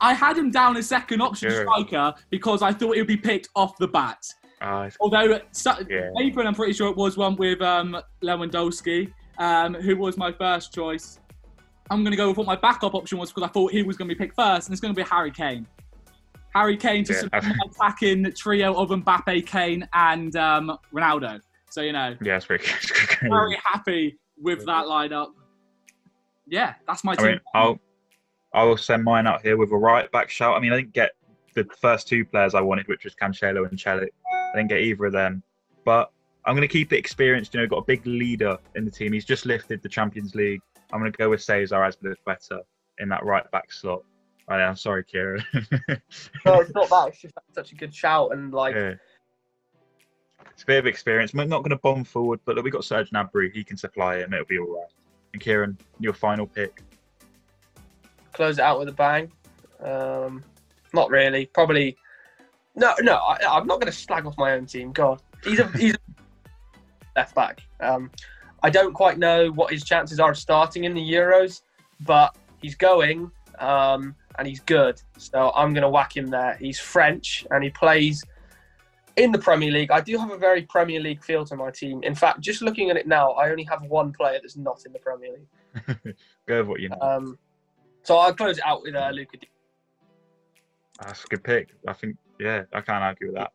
[0.00, 1.62] I had him down as second option Sure.
[1.62, 4.18] striker because I thought he'd be picked off the bat.
[4.60, 6.10] It's- Although so, Yeah.
[6.20, 10.74] April, I'm pretty sure it was one with um, Lewandowski, um, who was my first
[10.74, 11.18] choice.
[11.90, 13.96] I'm going to go with what my backup option was because I thought he was
[13.96, 15.66] going to be picked first, and it's going to be Harry Kane.
[16.54, 17.52] Harry Kane to Yeah.
[17.70, 21.40] attacking trio of Mbappe, Kane, and um, Ronaldo.
[21.70, 22.60] So you know, yeah, it's very
[23.22, 25.28] very happy with that lineup.
[26.46, 27.26] Yeah, that's my I team.
[27.26, 27.78] mean, I'll
[28.54, 30.56] I will send mine out here with a right back shout.
[30.56, 31.10] I mean, I didn't get
[31.54, 34.08] the first two players I wanted, which was Cancelo and Chelik.
[34.32, 35.42] I didn't get either of them,
[35.84, 36.10] but
[36.46, 37.52] I'm going to keep it experienced.
[37.52, 39.12] You know, got a big leader in the team.
[39.12, 40.60] He's just lifted the Champions League.
[40.92, 42.60] I'm going to go with Cesar Azpilicueta
[43.00, 44.02] in that right back slot.
[44.48, 45.44] Yeah, I'm sorry, Kieran.
[46.44, 47.08] No, it's not that.
[47.08, 48.94] It's just such a good shout and like Yeah.
[50.50, 51.32] It's a bit of experience.
[51.34, 53.52] We're not going to bomb forward, but look, we got Serge Gnabry.
[53.52, 54.32] He can supply him.
[54.32, 54.90] It'll be all right.
[55.32, 56.82] And Kieran, your final pick.
[58.32, 59.30] close it out with a bang.
[59.80, 60.42] Um,
[60.92, 61.46] not really.
[61.46, 61.96] Probably.
[62.74, 63.14] No, no.
[63.16, 64.90] I, I'm not going to slag off my own team.
[64.90, 65.98] God, he's a he's a
[67.16, 67.60] left back.
[67.78, 68.10] Um,
[68.62, 71.62] I don't quite know what his chances are of starting in the Euros,
[72.00, 73.30] but he's going
[73.60, 75.00] um, and he's good.
[75.16, 76.56] So I'm going to whack him there.
[76.60, 78.24] He's French and he plays
[79.16, 79.90] in the Premier League.
[79.90, 82.02] I do have a very Premier League feel to my team.
[82.04, 84.92] In fact, just looking at it now, I only have one player that's not in
[84.92, 86.16] the Premier League.
[86.46, 86.98] Go with what you know.
[87.00, 87.38] Um,
[88.02, 89.38] so I'll close it out with uh, Luca.
[91.00, 91.70] That's a good pick.
[91.86, 93.52] I think, yeah, I can't argue with that.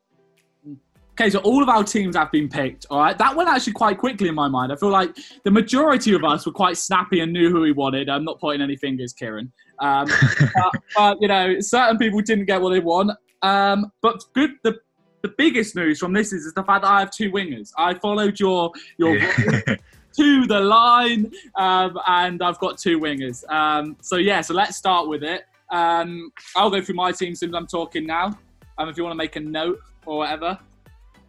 [1.13, 2.88] Okay, so all of our teams have been picked.
[2.89, 4.71] All right, that went actually quite quickly in my mind.
[4.71, 8.10] I feel like the majority of us were quite snappy and knew who we wanted.
[8.10, 9.52] I'm not pointing any fingers, Kieran.
[9.80, 10.08] Um,
[10.56, 13.12] but, but you know, certain people didn't get what they want.
[13.43, 14.52] Um, but good.
[14.63, 14.80] The
[15.21, 17.71] the biggest news from this is, is the fact that I have two wingers.
[17.78, 19.76] I followed your your Yeah.
[20.17, 23.47] to the line, um, and I've got two wingers.
[23.52, 25.43] Um, so yeah, so let's start with it.
[25.71, 28.38] Um, I'll go through my team since I'm talking now.
[28.78, 30.60] Um, if you want to make a note or whatever.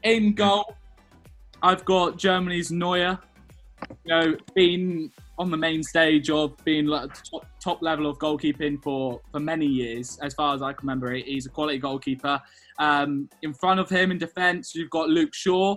[0.04, 0.76] In goal,
[1.62, 3.18] I've got Germany's Neuer.
[4.04, 8.82] You know, been on the main stage of being like top, top level of goalkeeping
[8.82, 11.12] for for many years, as far as I can remember.
[11.12, 12.40] He's a quality goalkeeper.
[12.78, 15.76] Um, in front of him in defence, you've got Luke Shaw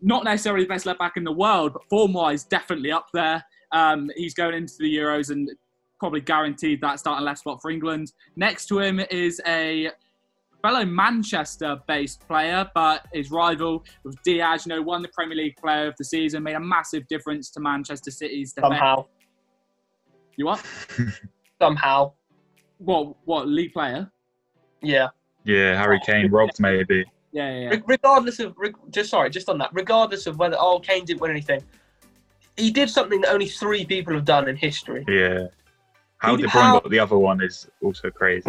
[0.00, 3.44] not necessarily the best left back in the world, but form wise, definitely up there.
[3.72, 5.50] Um, he's going into the Euros and
[5.98, 8.12] probably guaranteed that starting left spot for England.
[8.36, 9.90] Next to him is a
[10.62, 15.56] fellow Manchester based player, but his rival with Dias, you know, won the Premier League
[15.56, 18.74] player of the season, made a massive difference to Manchester City's defence.
[18.74, 19.06] somehow,
[20.36, 20.64] You what?
[21.60, 22.12] somehow,
[22.78, 24.10] What, what, league player?
[24.82, 25.08] yeah.
[25.44, 26.06] yeah, Harry oh.
[26.06, 27.04] Kane robbed maybe.
[27.32, 27.68] Yeah, yeah, yeah.
[27.70, 31.20] Re- regardless of reg- just sorry, just on that, regardless of whether oh Kane didn't
[31.20, 31.62] win anything,
[32.56, 35.04] he did something that only three people have done in history.
[35.06, 35.46] Yeah.
[36.18, 38.48] How Did- De Bruyne got the other one is also crazy.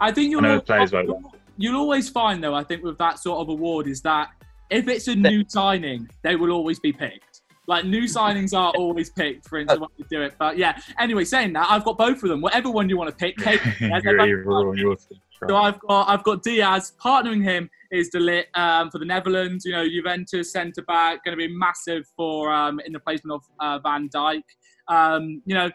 [0.00, 1.34] I think you'll, I know al- the players vote well.
[1.58, 4.28] You'll always find, though, I think with that sort of award, is that
[4.70, 7.42] if it's a new signing, they will always be picked.
[7.66, 10.34] Like new signings are always picked for instance when they do it.
[10.38, 12.40] But yeah, anyway, saying that, I've got both of them.
[12.40, 13.60] Whatever one you want to pick, Kate.
[13.80, 15.20] yeah, they're You're both either on your team.
[15.46, 19.66] so I've got I've got Dias partnering him is De Ligt um, for the Netherlands.
[19.66, 23.44] You know, Juventus centre back going to be massive for um, in the placement of
[23.60, 24.42] uh, Van Dijk.
[24.88, 25.70] Um, you know,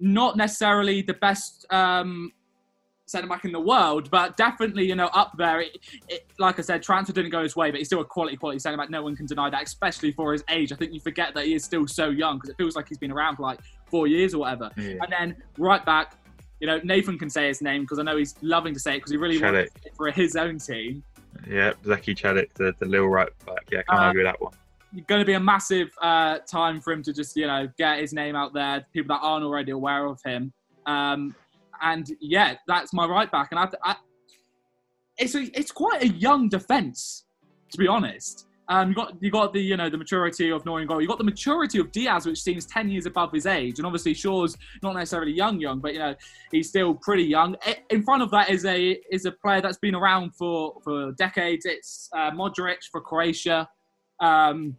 [0.00, 2.32] not necessarily the best um,
[3.06, 5.60] centre back in the world, but definitely you know up there.
[5.60, 8.36] It, it, like I said, transfer didn't go his way, but he's still a quality
[8.36, 8.90] quality centre back.
[8.90, 10.72] No one can deny that, especially for his age.
[10.72, 12.98] I think you forget that he is still so young because it feels like he's
[12.98, 14.70] been around for like four years or whatever.
[14.76, 14.96] Yeah.
[15.02, 16.16] And then right back,
[16.60, 18.98] you know, Nathan can say his name because I know he's loving to say it
[18.98, 21.02] because he really wants it for his own team.
[21.48, 23.68] Yeah, Zeki Chelik, the, the little right back.
[23.70, 24.52] Yeah, can't Uh, argue with that one.
[25.08, 28.12] Going to be a massive uh, time for him to just, you know, get his
[28.12, 28.86] name out there.
[28.92, 30.52] People that aren't already aware of him.
[30.86, 31.34] Um,
[31.82, 33.48] and yeah, that's my right back.
[33.50, 33.96] And I, I
[35.16, 37.24] it's a, it's quite a young defense,
[37.70, 38.46] to be honest.
[38.68, 41.00] Um, you got you got the you know the maturity of Neuer goal.
[41.00, 44.14] You got the maturity of Dias, which seems ten years above his age, and obviously
[44.14, 46.14] Shaw's not necessarily young, young, but you know
[46.50, 47.56] he's still pretty young.
[47.90, 51.66] In front of that is a is a player that's been around for for decades.
[51.66, 53.68] It's uh, Modric for Croatia.
[54.20, 54.76] Um,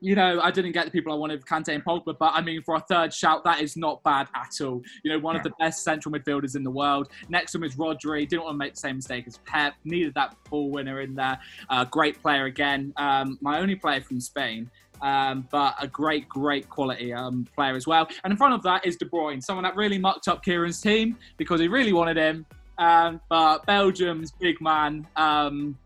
[0.00, 2.62] you know, I didn't get the people I wanted, Kante and Pogba, but I mean,
[2.62, 4.82] for a third shout, that is not bad at all.
[5.02, 7.08] You know, one of the best central midfielders in the world.
[7.28, 8.28] Next to him is Rodri.
[8.28, 9.74] Didn't want to make the same mistake as Pep.
[9.84, 11.38] Needed that ball winner in there.
[11.70, 12.92] Uh, great player again.
[12.96, 14.70] Um, my only player from Spain.
[15.02, 18.08] Um, but a great, great quality um, player as well.
[18.22, 21.16] And in front of that is De Bruyne, someone that really mucked up Kieran's team
[21.36, 22.46] because he really wanted him.
[22.78, 25.78] Um, but Belgium's big man, um,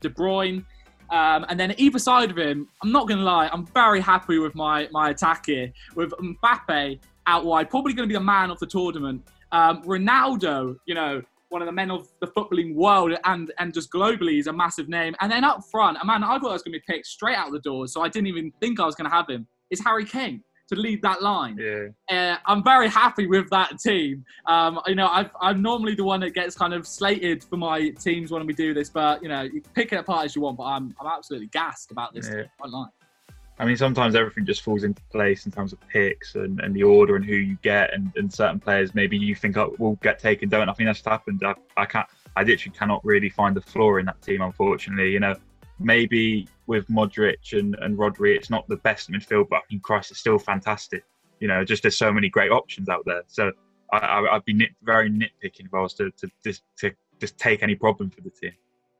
[0.00, 0.64] De Bruyne.
[1.12, 4.38] Um, and then either side of him, I'm not going to lie, I'm very happy
[4.38, 5.70] with my, my attack here.
[5.94, 9.22] With Mbappe out wide, probably going to be the man of the tournament.
[9.52, 13.92] Um, Ronaldo, you know, one of the men of the footballing world and, and just
[13.92, 15.14] globally, he's a massive name.
[15.20, 17.36] And then up front, a man I thought I was going to be picked straight
[17.36, 19.84] out the door, so I didn't even think I was going to have him, is
[19.84, 21.88] Harry Kane to lead that line Yeah.
[22.10, 24.24] uh, I'm very happy with that team.
[24.46, 27.90] Um, you know, I've, I'm normally the one that gets kind of slated for my
[27.90, 30.56] teams when we do this, but you know, you pick it apart as you want.
[30.56, 32.28] But I'm, I'm absolutely gassed about this.
[32.32, 32.44] Yeah.
[32.62, 32.88] Online.
[33.58, 36.82] I mean, sometimes everything just falls into place in terms of picks and, and the
[36.82, 40.18] order and who you get and, and certain players maybe you think oh, will get
[40.18, 40.68] taken don't.
[40.68, 41.42] I think that's happened.
[41.44, 42.08] I, I can't.
[42.34, 45.12] I literally cannot really find the flaw in that team, unfortunately.
[45.12, 45.36] You know,
[45.84, 50.10] maybe with Modric and, and Rodri, it's not the best midfield, but I mean, Christ,
[50.10, 51.04] it's still fantastic.
[51.40, 53.22] You know, just there's so many great options out there.
[53.26, 53.52] So
[53.92, 57.36] I, I, would be nit, very nitpicking if I was to, to, just, to just
[57.38, 58.52] take any problem for the team.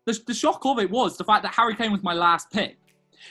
[0.06, 2.76] The, the shock of it was the fact that Harry Kane was my last pick.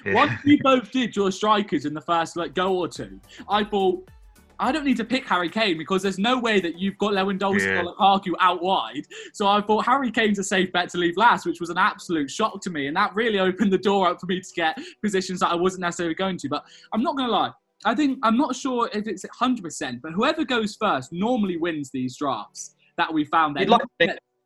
[0.06, 0.14] Yeah.
[0.14, 4.10] Once you both did your strikers in the first like go or two, I thought
[4.62, 7.66] I don't need to pick Harry Kane because there's no way that you've got Lewandowski
[7.66, 7.82] yeah.
[7.82, 9.08] or Lukaku out wide.
[9.34, 12.30] So I thought Harry Kane's a safe bet to leave last, which was an absolute
[12.30, 12.86] shock to me.
[12.86, 15.82] And that really opened the door up for me to get positions that I wasn't
[15.82, 16.48] necessarily going to.
[16.48, 17.52] But I'm not going to lie.
[17.86, 22.16] I think, I'm not sure if it's 100%, but whoever goes first normally wins these
[22.16, 23.56] drafts that we found.
[23.56, 23.82] They like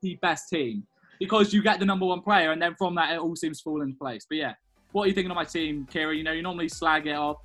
[0.02, 0.88] the best team
[1.20, 3.64] because you get the number one player, and then from that, it all seems to
[3.64, 4.26] fall into place.
[4.30, 4.54] But yeah,
[4.94, 6.16] what are you thinking of my team, Kira?
[6.16, 7.38] You know, you normally slag it off.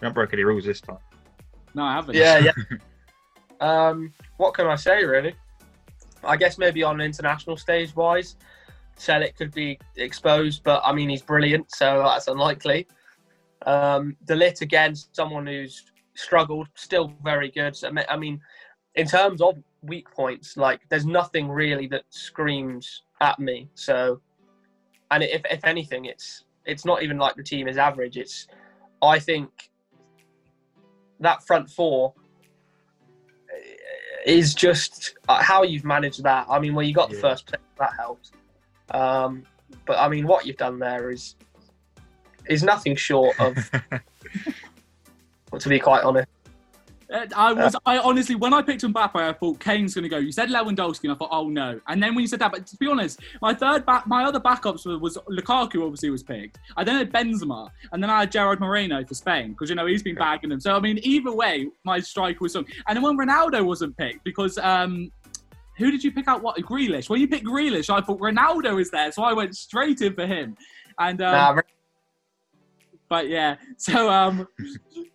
[0.00, 0.98] You haven't broken any rules this time.
[1.74, 2.14] No, I haven't.
[2.14, 2.52] Yeah, yeah.
[3.60, 5.34] um, what can I say, really?
[6.24, 8.36] I guess maybe on international stage wise,
[8.98, 12.86] Celik could be exposed, but I mean, he's brilliant, so that's unlikely.
[13.66, 15.84] Um, De Ligt, again, someone who's
[16.14, 17.76] struggled, still very good.
[17.76, 18.40] So, I mean,
[18.94, 23.68] in terms of weak points, like, there's nothing really that screams at me.
[23.74, 24.20] So,
[25.10, 28.16] and if, if anything, it's it's not even like the team is average.
[28.16, 28.46] It's,
[29.02, 29.69] I think,
[31.20, 32.14] that front four
[34.26, 36.46] is just uh, how you've managed that.
[36.48, 37.22] I mean, well, you got the yeah.
[37.22, 38.32] first pick, that helps.
[38.90, 39.44] Um,
[39.86, 41.36] but I mean, what you've done there is
[42.46, 43.54] is nothing short of,
[45.58, 46.28] to be quite honest,
[47.36, 50.18] I was, I honestly, when I picked Mbappe, I thought Kane's going to go.
[50.18, 51.80] You said Lewandowski, and I thought, oh no.
[51.88, 54.38] And then when you said that, but to be honest, my third back, my other
[54.38, 55.84] backups was, was Lukaku.
[55.84, 56.58] Obviously, was picked.
[56.76, 59.86] I then had Benzema, and then I had Gerard Moreno for Spain because you know
[59.86, 60.60] he's been bagging them.
[60.60, 62.66] So I mean, either way, my striker was strong.
[62.86, 65.10] And then when Ronaldo wasn't picked, because um,
[65.78, 66.42] who did you pick out?
[66.42, 67.08] What Grealish?
[67.08, 70.26] When you picked Grealish, I thought Ronaldo is there, so I went straight in for
[70.26, 70.56] him.
[70.98, 71.62] And um, nah,
[73.08, 74.46] but yeah, so um,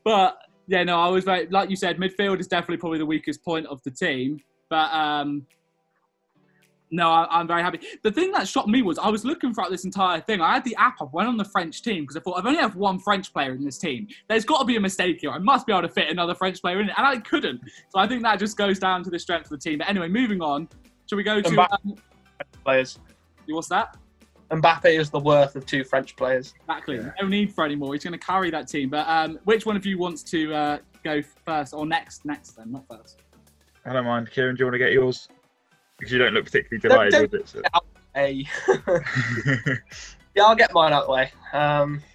[0.04, 3.44] but yeah, no, I was very like you said, midfield is definitely probably the weakest
[3.44, 4.40] point of the team.
[4.70, 5.46] But um,
[6.92, 7.80] no, I, am very happy.
[8.04, 10.42] The thing that shocked me was I was looking throughout this entire thing.
[10.42, 12.60] I had the app up, went on the French team because I thought I've only
[12.60, 14.08] have one French player in this team.
[14.30, 15.32] There's got to be a mistake here.
[15.32, 17.62] I must be able to fit another French player in it, and I couldn't.
[17.90, 19.80] So I think that just goes down to the strength of the team.
[19.80, 20.70] But anyway, moving on.
[21.08, 21.96] Shall we go to um,
[22.64, 23.00] players?
[23.48, 23.98] What's that?
[24.52, 26.54] Mbappe is the worth of two French players.
[26.62, 26.98] Exactly.
[26.98, 27.12] Yeah.
[27.22, 27.94] No need for any more.
[27.94, 28.90] He's going to carry that team.
[28.90, 32.26] But um, which one of you wants to uh, go first or next?
[32.26, 33.22] Next, then, not first.
[33.86, 34.30] I don't mind.
[34.32, 35.28] Kieran, do you want to get yours?
[35.98, 37.48] Because you don't look particularly delighted don't, don't with it.
[37.48, 37.62] So.
[38.14, 38.46] Hey.
[40.36, 41.32] yeah, I'll get mine out the way.
[41.54, 42.02] Um,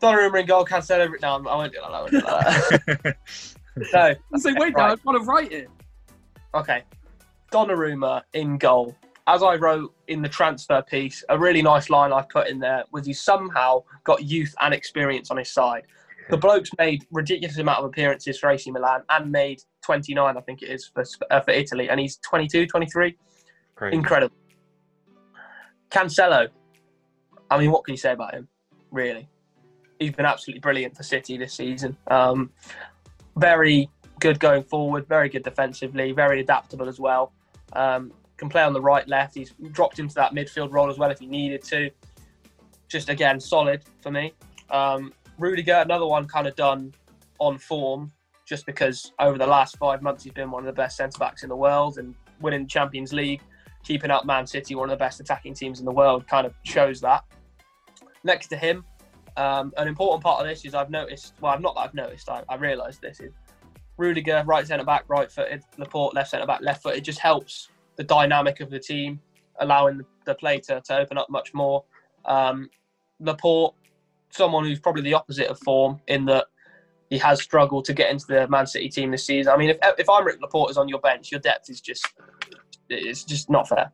[0.00, 1.10] Donnarumma in goal, Cancelo.
[1.20, 1.90] No, I won't do that.
[1.90, 3.16] I won't do that.
[3.90, 4.76] so, I say, wait, right.
[4.76, 5.68] now I've got to write it.
[6.54, 6.82] Okay.
[7.52, 12.22] Donnarumma in goal as I wrote in the transfer piece, a really nice line I
[12.22, 15.84] put in there was he somehow got youth and experience on his side.
[16.30, 20.62] The bloke's made ridiculous amount of appearances for AC Milan and made 29, I think
[20.62, 23.16] it is, for, uh, for Italy, and he's 22, 23.
[23.74, 23.96] Crazy.
[23.96, 24.36] Incredible.
[25.90, 26.48] Cancelo,
[27.50, 28.48] I mean, what can you say about him,
[28.90, 29.28] really?
[29.98, 31.96] He's been absolutely brilliant for City this season.
[32.08, 32.50] Um,
[33.36, 33.88] very
[34.20, 37.32] good going forward, very good defensively, very adaptable as well.
[37.74, 39.34] Um, can play on the right, left.
[39.34, 41.90] He's dropped into that midfield role as well if he needed to.
[42.88, 44.32] Just again, solid for me.
[44.70, 46.94] Um, Rudiger, another one kind of done
[47.38, 48.12] on form,
[48.46, 51.42] just because over the last five months he's been one of the best centre backs
[51.42, 53.40] in the world and winning Champions League,
[53.82, 56.54] keeping up Man City, one of the best attacking teams in the world, kind of
[56.62, 57.24] shows that.
[58.22, 58.84] Next to him,
[59.36, 61.34] um, an important part of this is I've noticed.
[61.40, 62.28] Well, not that I've noticed.
[62.28, 63.32] I, I realised this is
[63.96, 65.62] Rudiger, right centre back, right footed.
[65.78, 67.04] Laporte, left centre back, left footed.
[67.04, 69.20] Just helps the dynamic of the team,
[69.60, 71.84] allowing the, play to, to open up much more.
[72.24, 72.68] Um,
[73.20, 73.74] Laporte,
[74.30, 76.46] someone who's probably the opposite of form in that
[77.10, 79.52] he has struggled to get into the Man City team this season.
[79.52, 82.06] I mean, if if Aymeric Laporte is on your bench, your depth is just
[82.88, 83.92] it's just not fair.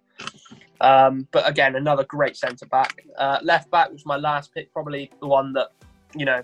[0.80, 3.04] Um, but again, another great centre back.
[3.18, 5.72] Uh, left back was my last pick, probably the one that
[6.16, 6.42] you know,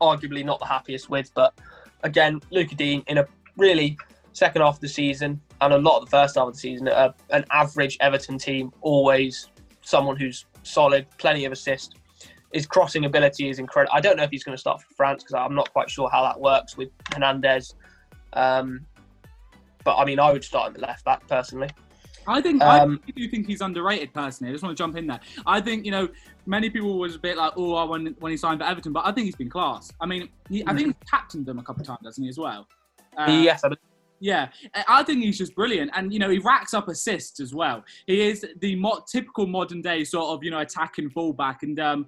[0.00, 1.32] arguably not the happiest with.
[1.34, 1.54] But
[2.02, 3.96] again, Luca Digne in a really
[4.32, 6.88] second half of the season and a lot of the first half of the season,
[6.88, 9.48] uh, an average Everton team, always
[9.80, 11.94] someone who's solid, plenty of assists.
[12.52, 13.94] His crossing ability is incredible.
[13.94, 16.10] I don't know if he's going to start for France because I'm not quite sure
[16.10, 17.76] how that works with Hernandez.
[18.34, 18.84] Um,
[19.84, 21.70] but I mean, I would start him at left back personally.
[22.26, 24.50] I think Um, I do think he's underrated personally.
[24.50, 25.20] I just want to jump in there.
[25.46, 26.08] I think you know
[26.46, 29.12] many people was a bit like, oh, when when he signed for Everton, but I
[29.12, 29.90] think he's been class.
[30.00, 32.38] I mean, he, I think he's captained them a couple of times, hasn't he as
[32.38, 32.68] well?
[33.16, 33.91] Uh, yes, I believe
[34.22, 37.52] Yeah, I- I think he's just brilliant, and you know he racks up assists as
[37.54, 37.84] well.
[38.06, 42.06] He is the mo- typical modern day sort of you know attacking fullback, and um,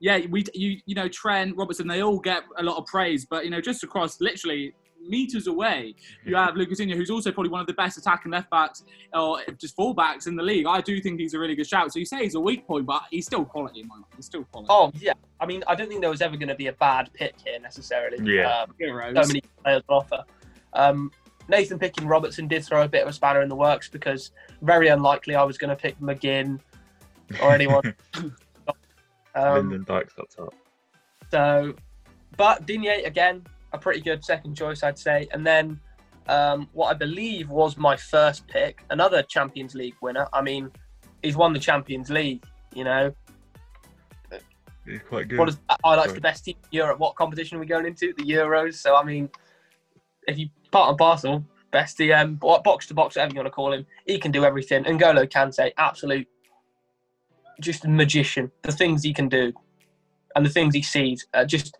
[0.00, 3.44] yeah, we you you know Trent Robertson, they all get a lot of praise, but
[3.44, 4.72] you know just across literally
[5.06, 5.94] meters away,
[6.26, 8.84] you have Lucas Digne, who's also probably one of the best attacking left backs
[9.14, 10.66] or just fullbacks in the league.
[10.66, 11.90] I do think he's a really good shout.
[11.92, 14.04] So you say he's a weak point, but he's still quality in my mind.
[14.16, 14.68] He's still quality.
[14.70, 17.10] Oh yeah, I mean, I don't think there was ever going to be a bad
[17.14, 18.18] pick here necessarily.
[18.34, 18.62] Yeah.
[18.62, 18.74] Um,
[19.14, 20.24] so many players on offer.
[20.74, 21.10] Um,
[21.50, 24.30] Nathan picking Robertson did throw a bit of a spanner in the works because
[24.62, 26.60] very unlikely I was going to pick McGinn
[27.42, 27.94] or anyone.
[29.34, 30.54] um, Lyndon Dykes up top.
[31.30, 31.74] so,
[32.36, 35.28] but Digne again, a pretty good second choice, I'd say.
[35.32, 35.80] And then
[36.28, 40.28] um, what I believe was my first pick, another Champions League winner.
[40.32, 40.70] I mean,
[41.22, 42.44] he's won the Champions League.
[42.74, 43.12] You know,
[44.86, 45.38] He's quite good.
[45.38, 46.14] what is highlights Sorry.
[46.14, 46.98] the best team in Europe?
[46.98, 48.12] What competition are we going into?
[48.14, 48.74] The Euros.
[48.74, 49.28] So I mean,
[50.26, 53.72] if you part and parcel, best DM, box to box, whatever you want to call
[53.72, 54.86] him, he can do everything.
[54.86, 56.26] And N'Golo Kante, absolute,
[57.60, 58.50] just a magician.
[58.62, 59.52] The things he can do,
[60.34, 61.76] and the things he sees, uh, just.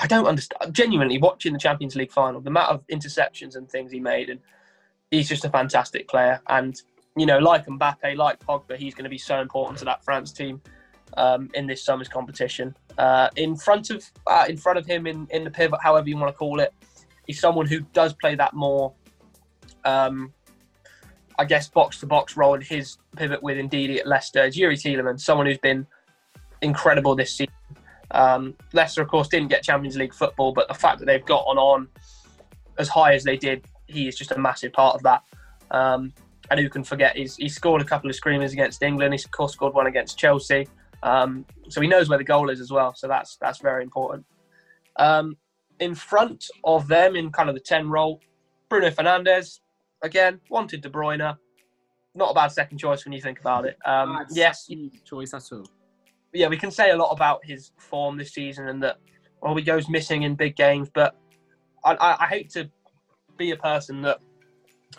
[0.00, 0.72] I don't understand.
[0.72, 4.38] Genuinely, watching the Champions League final, the amount of interceptions and things he made, and
[5.10, 6.40] he's just a fantastic player.
[6.46, 6.80] And
[7.16, 10.32] you know, like Mbappe, like Pogba, he's going to be so important to that France
[10.32, 10.60] team
[11.16, 12.76] um, in this summer's competition.
[12.96, 16.16] Uh, in front of uh, in front of him in, in the pivot, however you
[16.16, 16.72] want to call it,
[17.28, 18.92] he's someone who does play that more,
[19.84, 20.32] um,
[21.38, 24.42] I guess, box to box role in his pivot with Ndidi at Leicester.
[24.42, 25.86] It's Youri Tielemans, someone who's been
[26.62, 27.54] incredible this season.
[28.10, 31.58] Um, Leicester, of course, didn't get Champions League football, but the fact that they've gotten
[31.58, 31.88] on
[32.78, 35.22] as high as they did, he is just a massive part of that.
[35.70, 36.12] Um,
[36.50, 37.14] and who can forget?
[37.14, 39.12] He's, he scored a couple of screamers against England.
[39.12, 40.66] He's of course scored one against Chelsea.
[41.02, 42.94] Um, so he knows where the goal is as well.
[42.94, 44.24] So that's that's very important.
[44.96, 45.36] Um,
[45.80, 48.20] in front of them, in kind of the ten role,
[48.68, 49.60] Bruno Fernandes
[50.02, 51.36] again wanted De Bruyne.
[52.14, 53.76] Not a bad second choice when you think about it.
[53.84, 54.70] Um, yes,
[55.04, 55.66] choice at all.
[56.32, 58.98] yeah, we can say a lot about his form this season and that
[59.40, 60.90] well, he goes missing in big games.
[60.92, 61.16] But
[61.84, 62.68] I, I, I hate to
[63.36, 64.18] be a person that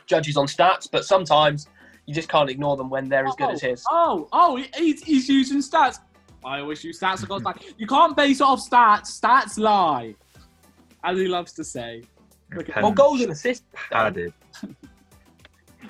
[0.06, 1.68] judges on stats, but sometimes
[2.06, 3.84] you just can't ignore them when they're as good as his.
[3.90, 6.00] Oh, oh, he's, he's using stats.
[6.44, 7.22] I always use stats.
[7.22, 9.20] Because like, you can't base it off stats.
[9.20, 10.16] Stats lie,
[11.04, 12.04] as he loves to say.
[12.56, 13.66] Look at- Pen Well, goals and assists.
[13.92, 14.34] padded.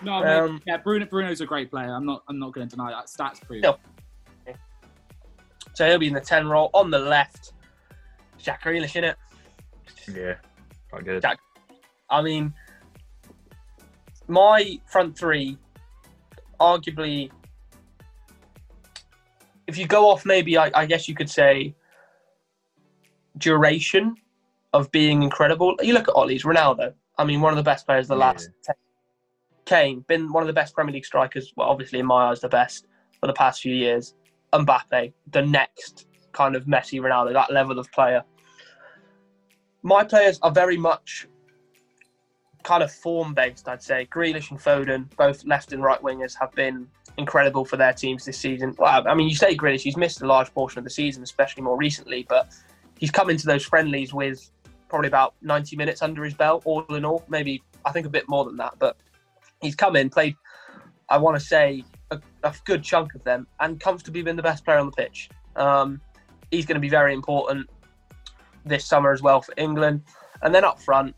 [0.01, 1.05] No, I mean, Um, yeah, Bruno.
[1.07, 1.93] Bruno's a great player.
[1.93, 2.23] I'm not.
[2.29, 3.07] I'm not going to deny that.
[3.07, 3.61] Stats prove.
[3.65, 4.53] Yeah.
[5.73, 6.69] So he'll be in the 10 role.
[6.73, 7.51] On the left,
[8.37, 9.17] Jack Grealish in it.
[10.15, 10.35] Yeah,
[10.89, 11.21] quite good.
[11.21, 11.39] Jack-
[12.09, 12.53] I mean,
[14.29, 15.57] my front three,
[16.61, 17.29] arguably,
[19.67, 21.75] if you go off, maybe I, I guess you could say
[23.37, 24.15] duration
[24.73, 25.75] of being incredible.
[25.81, 26.93] You look at Ollie's Ronaldo.
[27.17, 28.27] I mean, one of the best players of the Yeah.
[28.31, 28.49] last.
[28.63, 28.75] 10.
[29.65, 31.53] Kane, been one of the best Premier League strikers.
[31.55, 32.87] Well, obviously in my eyes, the best
[33.19, 34.15] for the past few years.
[34.53, 38.23] Mbappe, the next kind of Messi, Ronaldo, that level of player.
[39.83, 41.27] My players are very much
[42.63, 44.07] kind of form based, I'd say.
[44.11, 48.37] Grealish and Foden, both left and right wingers, have been incredible for their teams this
[48.37, 48.75] season.
[48.77, 51.63] Well, I mean, you say Grealish, he's missed a large portion of the season, especially
[51.63, 52.49] more recently, but
[52.97, 54.51] he's come into those friendlies with
[54.89, 57.23] probably about 90 minutes under his belt, all in all.
[57.29, 58.97] Maybe, I think, a bit more than that, but
[59.61, 60.35] he's come in, played,
[61.09, 64.65] I want to say, a, a good chunk of them, and comfortably been the best
[64.65, 65.29] player on the pitch.
[65.55, 66.01] Um,
[66.51, 67.69] he's going to be very important
[68.65, 70.03] this summer as well for England.
[70.41, 71.15] And then up front,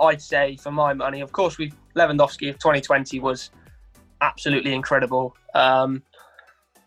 [0.00, 3.50] I'd say for my money, of course, we Lewandowski of 2020 was
[4.20, 5.34] absolutely incredible.
[5.54, 6.02] Um,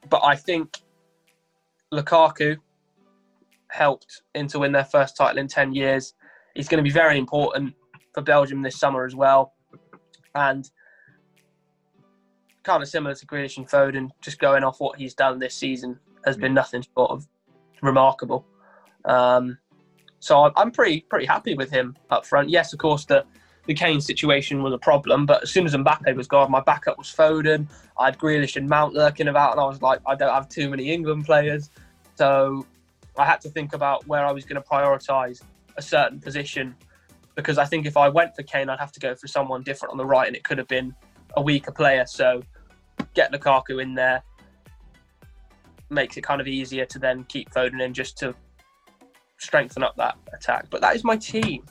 [0.10, 0.82] but I think
[1.92, 2.58] Lukaku
[3.70, 6.14] helped in to win their first title in 10 years.
[6.56, 7.76] He's going to be very important
[8.14, 9.54] for Belgium this summer as well.
[10.36, 10.70] And
[12.64, 16.00] kind of similar to Grealish and Foden, just going off what he's done this season
[16.26, 17.28] has been nothing short of
[17.82, 18.46] remarkable.
[19.06, 19.58] Um,
[20.20, 22.50] so I'm- I'm pretty pretty happy with him up front.
[22.50, 23.26] Yes, of course, the
[23.66, 26.98] the Kane situation was a problem, but as soon as Mbappe was gone, my backup
[26.98, 27.68] was Foden.
[28.00, 30.72] I had Grealish and Mount lurking about, and I was like, I don't have too
[30.72, 31.70] many England players,
[32.16, 32.66] so
[33.16, 35.44] I had to think about where I was going to prioritise
[35.80, 36.76] a certain position
[37.36, 39.94] because I think if I went for Kane, I'd have to go for someone different
[39.94, 40.94] on the right, and it could have been
[41.38, 42.06] a weaker player.
[42.06, 42.44] So
[43.14, 44.22] get Lukaku in there
[45.90, 48.36] makes it kind of easier to then keep Foden in just to
[49.38, 50.68] strengthen up that attack.
[50.70, 51.66] But that is my team.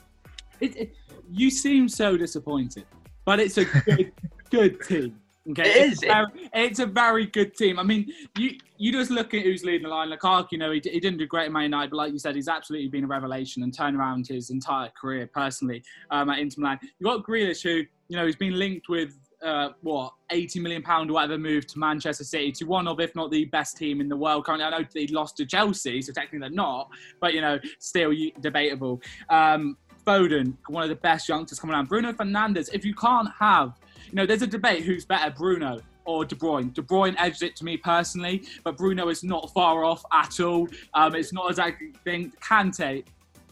[0.59, 0.95] It, it,
[1.31, 2.85] you seem so disappointed,
[3.23, 4.11] but it's a good,
[4.49, 5.19] good team.
[5.49, 6.03] Okay, It it's is.
[6.03, 7.79] a very- it's a very good team.
[7.79, 10.09] I mean, you you just look at who's leading the line.
[10.09, 12.35] Lukaku, you know, he, he didn't do great at Man United, but like you said,
[12.35, 16.61] he's absolutely been a revelation and turned around his entire career personally um, at Inter
[16.61, 16.79] Milan.
[16.99, 21.09] You got Grealish, who you know, he's been linked with uh, what 80 million pound
[21.09, 24.09] or whatever move to Manchester City to one of, if not the best team in
[24.09, 24.65] the world currently.
[24.65, 26.89] I know they lost to Chelsea, so technically they're not,
[27.19, 29.01] but you know, still debatable.
[29.29, 31.87] Um, Foden, one of the best youngsters coming around.
[31.87, 32.69] Bruno Fernandes.
[32.73, 33.73] If you can't have,
[34.09, 36.73] you know, there's a debate who's better, Bruno or De Bruyne.
[36.73, 40.67] De Bruyne edged it to me personally, but Bruno is not far off at all.
[40.95, 42.33] Um, it's not exactly thing.
[42.41, 43.05] Kante,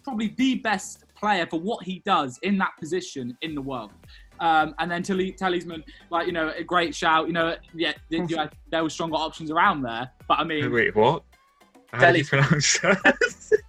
[0.04, 3.92] probably the best player for what he does in that position in the world.
[4.40, 7.28] Um, and then Tilly, Talisman, like you know, a great shout.
[7.28, 10.96] You know, yeah, you had- there were stronger options around there, but I mean, Wait,
[10.96, 11.24] what?
[11.92, 13.62] How do you pronounce that?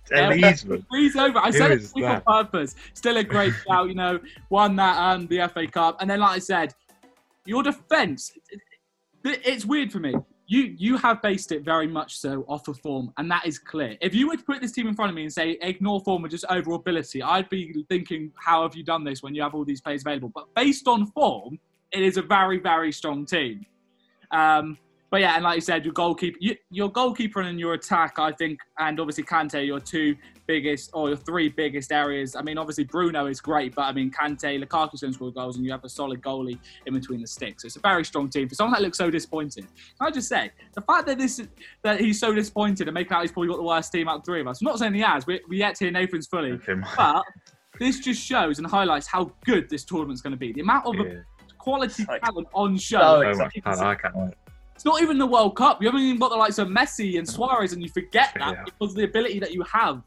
[0.91, 1.39] Freeze over.
[1.39, 2.75] I Who said it on purpose.
[2.95, 4.19] Still a great shout, you know.
[4.51, 6.75] Won that um, the FA Cup, and then like I said,
[7.47, 8.33] your defence.
[8.51, 8.61] it-
[9.25, 10.15] It's weird for me.
[10.47, 13.99] You you have based it very much so off of form, and that is clear.
[14.01, 16.25] If you were to put this team in front of me and say ignore form
[16.25, 19.55] and just overall ability, I'd be thinking, how have you done this when you have
[19.55, 20.31] all these players available?
[20.35, 21.59] But based on form,
[21.93, 23.67] it is a very very strong team.
[24.31, 24.79] Um,
[25.11, 28.33] but yeah, and like you said, your goalkeeper, you, your goalkeeper and your attack, I
[28.33, 30.15] think, and obviously Kante, your two
[30.47, 32.35] biggest or your three biggest areas.
[32.37, 35.57] I mean, obviously Bruno is great, but I mean Kante, Lukaku's going to score goals,
[35.57, 37.63] and you have a solid goalie in between the sticks.
[37.63, 38.49] So it's a very strong team.
[38.49, 41.41] For someone that looks so disappointed, can I just say the fact that this
[41.83, 44.25] that he's so disappointed and making out he's probably got the worst team out of
[44.25, 44.61] three of us.
[44.61, 45.27] I'm not saying he has.
[45.27, 47.25] We we yet to hear Nathan's fully, Okay, but
[47.79, 50.53] this just shows and highlights how good this tournament's going to be.
[50.53, 51.21] The amount of yeah.
[51.59, 52.99] quality Like- talent on show.
[52.99, 53.63] So So exciting.
[53.65, 53.99] much talent.
[53.99, 54.35] I can't wait.
[54.79, 55.83] It's not even the World Cup.
[55.83, 58.63] You haven't even got the likes of Messi and Suarez, and you forget that Yeah.
[58.65, 60.05] because of the ability that you have.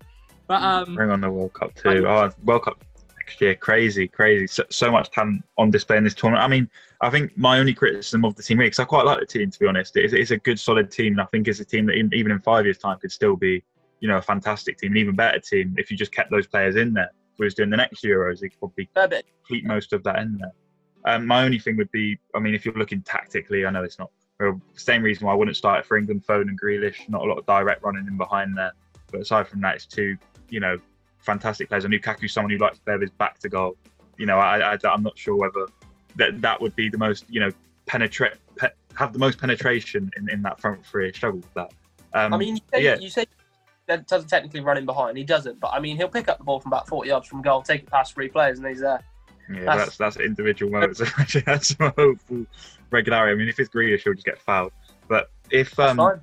[0.47, 2.07] But um, Bring on the World Cup too.
[2.07, 2.81] Oh, World Cup
[3.17, 4.47] next year, crazy, crazy.
[4.47, 6.45] So, so much talent on display in this tournament.
[6.45, 6.69] I mean,
[7.01, 9.59] I think my only criticism of the team, because I quite like the team to
[9.59, 11.97] be honest, it's, it's a good, solid team, and I think it's a team that
[11.97, 13.61] in, even in five years' time could still be,
[13.99, 16.77] you know, a fantastic team, an even better team if you just kept those players
[16.77, 17.11] in there.
[17.33, 18.89] If we was doing the next Euros, they could probably
[19.49, 20.53] keep most of that in there.
[21.13, 23.99] Um, my only thing would be, I mean, if you're looking tactically, I know it's
[23.99, 24.11] not
[24.41, 27.07] well, same reason why I wouldn't start it for England, Foden and Grealish.
[27.07, 28.71] Not a lot of direct running in behind there,
[29.11, 30.17] but aside from that, it's two,
[30.49, 30.77] you know,
[31.19, 31.85] fantastic players.
[31.85, 33.77] I And Lukaku's someone who likes to play with his back to goal.
[34.17, 35.67] You know, I, I, I'm not sure whether
[36.15, 37.51] that that would be the most, you know,
[37.85, 41.07] penetrate, pe- have the most penetration in, in that front three.
[41.07, 41.71] I struggle with that.
[42.13, 42.97] Um, I mean, you say, yeah.
[42.97, 43.25] you say
[43.87, 45.17] that doesn't technically run in behind.
[45.17, 47.41] He doesn't, but I mean, he'll pick up the ball from about 40 yards from
[47.41, 49.01] goal, take it past three players, and he's there.
[49.49, 51.01] Yeah, That's- that's that's, individual moments.
[51.17, 52.45] Actually, that's some hopeful
[52.89, 53.33] regularity.
[53.33, 54.71] I mean, if it's Grealish, he'll just get fouled.
[55.07, 56.21] But if um, fine.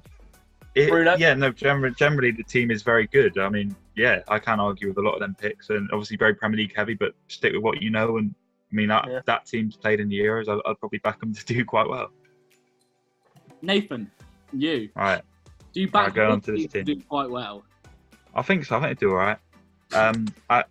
[0.75, 1.17] it, Bruno?
[1.17, 3.39] yeah, no, generally, generally the team is very good.
[3.39, 6.35] I mean, yeah, I can't argue with a lot of them picks, and obviously very
[6.35, 6.95] Premier League heavy.
[6.95, 8.35] But stick with what you know, and
[8.73, 9.21] I mean that Yeah.
[9.27, 10.49] that team's played in the Euros.
[10.49, 12.11] I'd, I'd probably back them to do quite well.
[13.61, 14.11] Nathan,
[14.53, 15.23] you All right,
[15.73, 16.99] do you back Right, go your on to this team to team.
[16.99, 17.65] do quite well?
[18.35, 18.77] I think so.
[18.77, 19.39] I think they do all right.
[19.93, 20.65] Um, I,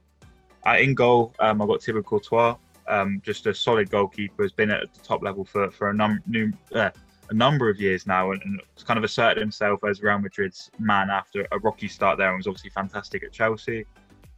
[0.68, 2.56] I in goal, um, I've got Thibaut Courtois.
[2.90, 4.44] Um, just a solid goalkeeper.
[4.44, 6.90] Has been at the top level for for a num new, uh,
[7.30, 11.10] a number of years now, and, and kind of asserted himself as Real Madrid's man
[11.10, 13.86] after a rocky start there, and was obviously fantastic at Chelsea.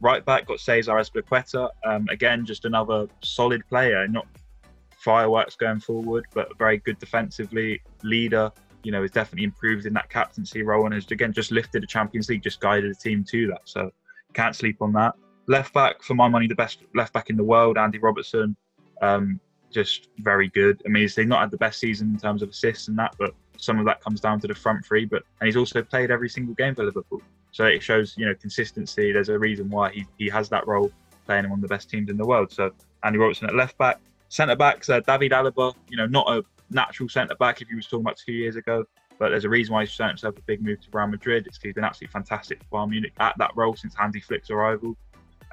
[0.00, 1.68] Right back got Cesar Azpilicueta.
[1.84, 4.06] Um, again, just another solid player.
[4.06, 4.26] Not
[4.98, 7.82] fireworks going forward, but very good defensively.
[8.04, 8.52] Leader,
[8.84, 11.88] you know, has definitely improved in that captaincy role and has again just lifted the
[11.88, 13.62] Champions League, just guided the team to that.
[13.64, 13.90] So
[14.32, 15.14] can't sleep on that.
[15.50, 18.54] Left back, for my money, the best left back in the world, Andy Robertson.
[19.02, 19.40] Um,
[19.72, 20.80] just very good.
[20.86, 23.34] I mean, he's not had the best season in terms of assists and that, but
[23.56, 25.04] some of that comes down to the front three.
[25.06, 27.20] But and he's also played every single game for Liverpool,
[27.50, 29.10] so it shows you know consistency.
[29.10, 30.92] There's a reason why he he has that role,
[31.26, 32.52] playing in one of the best teams in the world.
[32.52, 32.70] So
[33.02, 33.98] Andy Robertson at left back,
[34.28, 35.74] centre backs, uh, David Alaba.
[35.88, 38.84] You know, not a natural centre back if you was talking about two years ago.
[39.18, 41.46] But there's a reason why he's shown himself a big move to Real Madrid.
[41.46, 44.96] It's he's been absolutely fantastic for Bayern Munich at that role since Hansi Flick's arrival,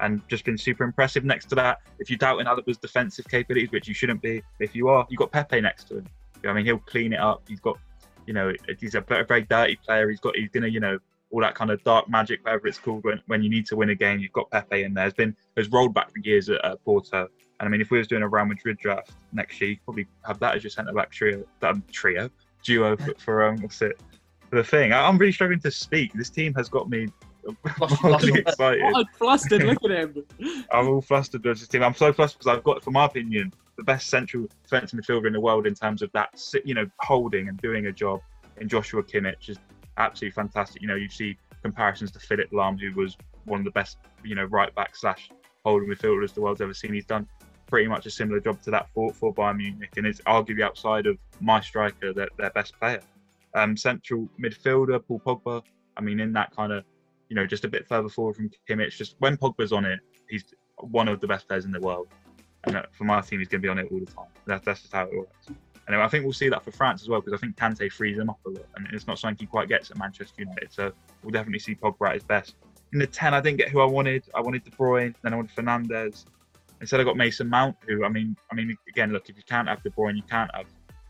[0.00, 1.24] and just been super impressive.
[1.24, 4.88] Next to that, if you're doubting Alaba's defensive capabilities, which you shouldn't be, if you
[4.88, 6.06] are, you've got Pepe next to him.
[6.46, 7.42] I mean, he'll clean it up.
[7.48, 7.78] He's got,
[8.26, 10.08] you know, he's a very, dirty player.
[10.08, 10.98] He's got, he's gonna, you know,
[11.30, 13.04] all that kind of dark magic, whatever it's called.
[13.04, 15.04] When, when you need to win a game, you've got Pepe in there.
[15.04, 17.28] Has been has rolled back for years at, at Porto.
[17.60, 20.06] And I mean, if we was doing a Real Madrid draft next year, you'd probably
[20.24, 22.30] have that as your centre back trio, um, trio,
[22.62, 24.00] duo for, for um, what's it?
[24.48, 26.12] For the thing, I, I'm really struggling to speak.
[26.12, 27.08] This team has got me
[27.64, 28.82] excited.
[28.82, 29.62] I'm flustered.
[29.62, 30.24] Look at him.
[30.72, 31.82] I'm all flustered with this team.
[31.82, 35.32] I'm so flustered because I've got, for my opinion, the best central defensive midfielder in
[35.32, 36.30] the world in terms of that,
[36.64, 38.20] you know, holding and doing a job.
[38.58, 39.58] In Joshua Kimmich is
[39.98, 40.82] absolutely fantastic.
[40.82, 44.34] You know, you see comparisons to Philipp Lahm, who was one of the best, you
[44.34, 45.30] know, right back slash
[45.64, 46.92] holding midfielders the world's ever seen.
[46.92, 47.28] He's done
[47.68, 51.06] pretty much a similar job to that for, for Bayern Munich, and it's arguably outside
[51.06, 53.00] of my striker, their, their best player.
[53.54, 55.62] Um, central midfielder, Paul Pogba.
[55.96, 56.84] I mean, in that kind of,
[57.28, 60.54] you know, just a bit further forward from Kimmich, just when Pogba's on it, he's
[60.78, 62.08] one of the best players in the world.
[62.64, 64.26] And uh, for my team, he's going to be on it all the time.
[64.46, 65.48] That's, just how it works.
[65.88, 68.18] Anyway, I think we'll see that for France as well, because I think Kante frees
[68.18, 70.72] him up a lot, and it's not something he quite gets at Manchester United.
[70.72, 72.56] So we'll definitely see Pogba at his best.
[72.92, 74.24] In the 10, I didn't get who I wanted.
[74.34, 76.24] I wanted De Bruyne, then I wanted Fernandes.
[76.80, 79.68] Instead, I got Mason Mount, who, I mean, I mean, again, look, if you can't
[79.68, 80.66] have De Bruyne, you can't have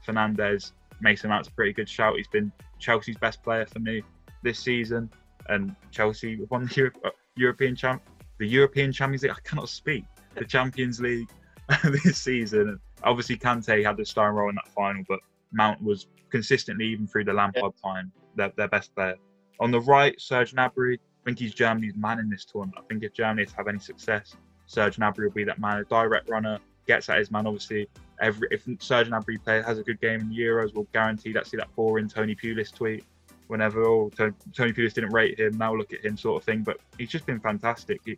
[0.06, 0.72] Fernandes.
[1.00, 2.16] Mason Mount's a pretty good shout.
[2.16, 4.02] He's been Chelsea's best player for me
[4.42, 5.10] this season,
[5.48, 8.02] and Chelsea won the Euro- uh, European champ,
[8.38, 9.32] the European Champions League.
[9.32, 10.04] I cannot speak.
[10.34, 11.28] The Champions League
[11.84, 12.78] this season.
[13.04, 15.20] Obviously, Kante had the starring role in that final, but
[15.52, 19.16] Mount was consistently, even through the Lampard time, their, their best player.
[19.60, 20.94] On the right, Serge Gnabry.
[20.94, 22.78] I think he's Germany's man in this tournament.
[22.78, 24.36] I think if Germany is to have any success,
[24.66, 27.46] Serge Gnabry will be that man, a direct runner, gets at his man.
[27.46, 27.88] Obviously,
[28.20, 31.46] every if Serge Gnabry player has a good game in the Euros, we'll guarantee that.
[31.46, 33.04] See that boring Tony Pulis tweet
[33.48, 36.62] whenever oh Tony, Tony Pulis didn't rate him, now look at him sort of thing.
[36.62, 38.00] But he's just been fantastic.
[38.04, 38.16] He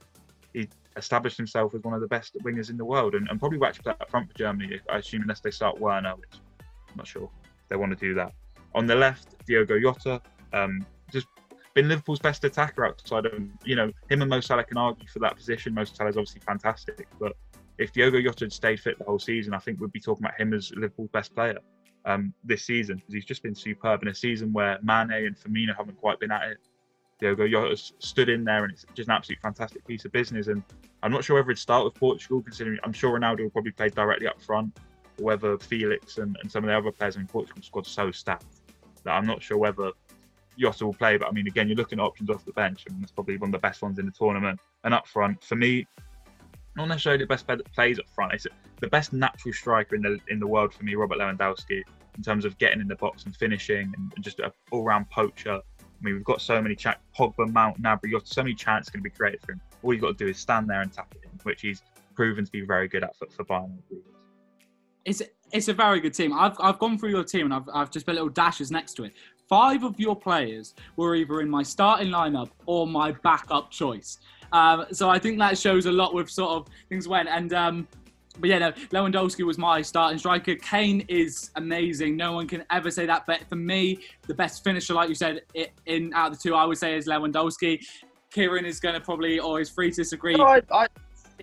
[0.53, 3.59] he established himself as one of the best wingers in the world, and, and probably
[3.59, 4.79] play up front for Germany.
[4.91, 6.41] I assume unless they start Werner, which
[6.89, 7.31] I'm not sure
[7.69, 8.33] they want to do that.
[8.75, 10.21] On the left, Diogo Jota,
[10.53, 11.27] um, just
[11.75, 13.33] been Liverpool's best attacker outside of
[13.65, 15.73] you know him and Mo Salah can argue for that position.
[15.75, 17.37] Mo is obviously fantastic, but
[17.79, 20.39] if Diogo Jota had stayed fit the whole season, I think we'd be talking about
[20.39, 21.59] him as Liverpool's best player
[22.05, 25.77] um, this season because he's just been superb in a season where Mane and Firmino
[25.77, 26.59] haven't quite been at it.
[27.19, 30.47] Diogo Jota stood in there and it's just an absolute fantastic piece of business.
[30.47, 30.63] And
[31.03, 33.91] I'm not sure whether it'd start with Portugal, considering I'm sure Ronaldo will probably play
[33.91, 34.79] directly up front,
[35.19, 38.47] or whether Felix and, and some of the other players in Portugal squad so stacked
[39.05, 39.93] that I'm not sure whether
[40.59, 41.19] Jota will play.
[41.19, 43.49] But I mean, again, you're looking at options off the bench, and that's probably one
[43.49, 44.59] of the best ones in the tournament.
[44.85, 45.87] And up front, for me,
[46.77, 48.33] not necessarily the best plays up front.
[48.33, 48.47] It's
[48.81, 51.83] the best natural striker in the in the world for me, Robert Lewandowski,
[52.17, 55.61] in terms of getting in the box and finishing, and just an all-round poacher.
[55.81, 58.05] I mean, we've got so many chat Pogba, Mount, Gnabry.
[58.05, 59.61] You've got so many chances going to be created for him.
[59.83, 61.83] All you've got to do is stand there and tap it in, which he's
[62.15, 63.77] proven to be very good at for, for Bayern.
[65.05, 66.33] It's it's a very good team.
[66.33, 69.05] I've, I've gone through your team and I've, I've just put little dashes next to
[69.05, 69.15] it.
[69.49, 74.19] Five of your players were either in my starting lineup or my backup choice.
[74.53, 77.29] Um, so I think that shows a lot with sort of things went.
[77.29, 77.89] And um,
[78.39, 80.55] but yeah, no, Lewandowski was my starting striker.
[80.57, 82.17] Kane is amazing.
[82.17, 83.27] No one can ever say that.
[83.27, 85.43] But for me, the best finisher, like you said,
[85.87, 87.85] in out of the two, I would say is Lewandowski.
[88.31, 90.37] Kieran is going to probably, or is free to disagree.
[90.37, 90.87] No, I, I,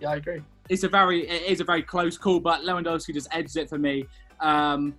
[0.02, 0.42] yeah, I agree.
[0.70, 3.78] It's a very, it is a very close call, but Lewandowski just edges it for
[3.78, 4.06] me.
[4.40, 4.96] Um,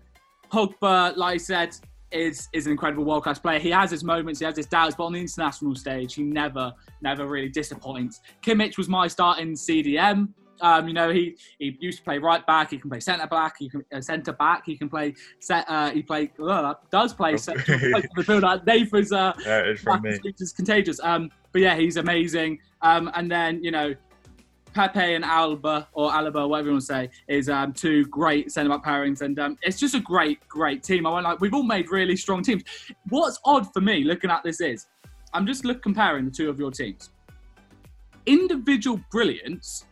[0.52, 1.76] Pogba, like I said,
[2.12, 3.58] is is an incredible world class player.
[3.58, 6.72] He has his moments, he has his doubts, but on the international stage, he never,
[7.00, 8.20] never really disappoints.
[8.42, 10.28] Kimmich was my start in CDM.
[10.60, 12.70] Um, you know, he, he used to play right back.
[12.70, 13.56] He can play centre back.
[13.58, 14.64] He can uh, centre back.
[14.66, 15.64] He can play set.
[15.68, 18.64] Uh, he play uh, does play centre midfielder.
[18.66, 20.18] Nathan's uh, yeah, it's from me.
[20.24, 20.98] It's contagious.
[21.02, 22.58] Um, but yeah, he's amazing.
[22.82, 23.94] Um, and then you know,
[24.78, 28.70] Pepe and Alba or Alaba, whatever you want to say, is um, two great centre
[28.70, 31.04] back pairings, and um, it's just a great, great team.
[31.04, 32.62] I went like we've all made really strong teams.
[33.08, 34.86] What's odd for me looking at this is,
[35.32, 37.10] I'm just look comparing the two of your teams.
[38.26, 39.86] Individual brilliance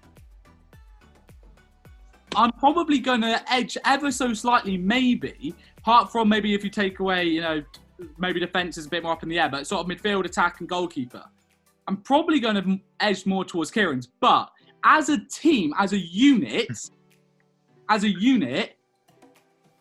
[2.37, 7.01] I'm probably going to edge ever so slightly, maybe, apart from maybe if you take
[7.01, 7.63] away, you know,
[8.19, 10.61] maybe defence is a bit more up in the air, but sort of midfield, attack,
[10.61, 11.25] and goalkeeper.
[11.89, 14.09] I'm probably going to edge more towards Kieran's.
[14.21, 14.51] But
[14.87, 16.71] as a team, as a unit,
[17.89, 18.79] as a unit,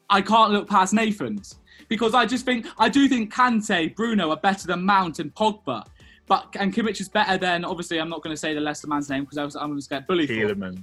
[0.10, 4.38] I can't look past Nathan's because I just think I do think Kante, Bruno are
[4.38, 5.86] better than Mount and Pogba.
[6.28, 9.10] But and Kimmich is better than obviously I'm not going to say the Leicester man's
[9.10, 10.28] name because I was I'm going to get bullied.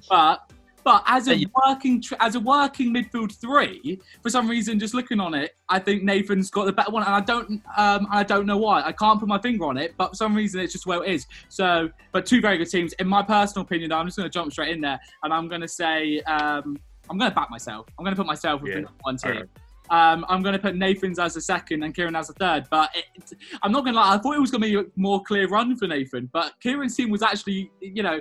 [0.09, 0.53] But
[0.85, 5.35] but as a working as a working midfield three, for some reason, just looking on
[5.35, 8.59] it, I think Nathan's got the better one, and I don't um, I don't know
[8.59, 8.83] why.
[8.83, 11.11] I can't put my finger on it, but for some reason, it's just where it
[11.11, 11.27] is.
[11.49, 12.93] So, but two very good teams.
[12.95, 15.61] In my personal opinion, I'm just going to jump straight in there, and I'm going
[15.61, 16.79] to say um,
[17.11, 17.87] I'm going to back myself.
[17.99, 18.85] I'm going to put myself with yeah.
[19.03, 19.49] one team.
[19.91, 22.65] Um, I'm going to put Nathan's as a second and Kieran as a third.
[22.71, 24.85] But it, I'm not going to lie, I thought it was going to be a
[24.97, 26.31] more clear run for Nathan.
[26.33, 28.19] But Kieran's team was actually, you know,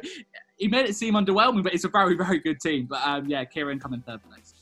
[0.61, 2.85] he made it seem underwhelming, but it's a very, very good team.
[2.85, 4.53] But um, yeah, Kieran coming third place.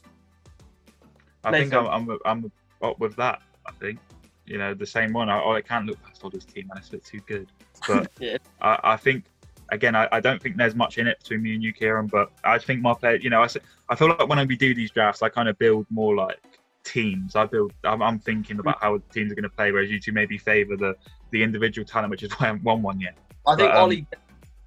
[1.43, 3.41] I think I'm, I'm, I'm up with that.
[3.67, 3.99] I think
[4.45, 5.29] you know the same one.
[5.29, 7.51] I, I can't look past all this team, and it's a bit too good.
[7.85, 8.37] But yeah.
[8.61, 9.25] I, I, think
[9.73, 12.07] again, I, I, don't think there's much in it between me and you, Kieran.
[12.07, 13.49] But I think my player, you know, I
[13.89, 16.39] I feel like when we do these drafts, I kind of build more like
[16.85, 17.35] teams.
[17.35, 17.73] I build.
[17.83, 20.77] I'm, I'm thinking about how teams are going to play, whereas you two maybe favour
[20.77, 20.95] the
[21.31, 23.17] the individual talent, which is why I haven't won one yet.
[23.45, 24.07] I think but, um, Ollie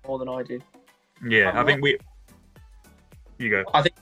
[0.07, 0.61] more than I do.
[1.27, 1.99] Yeah, I think we.
[3.39, 3.65] You go.
[3.75, 3.95] I think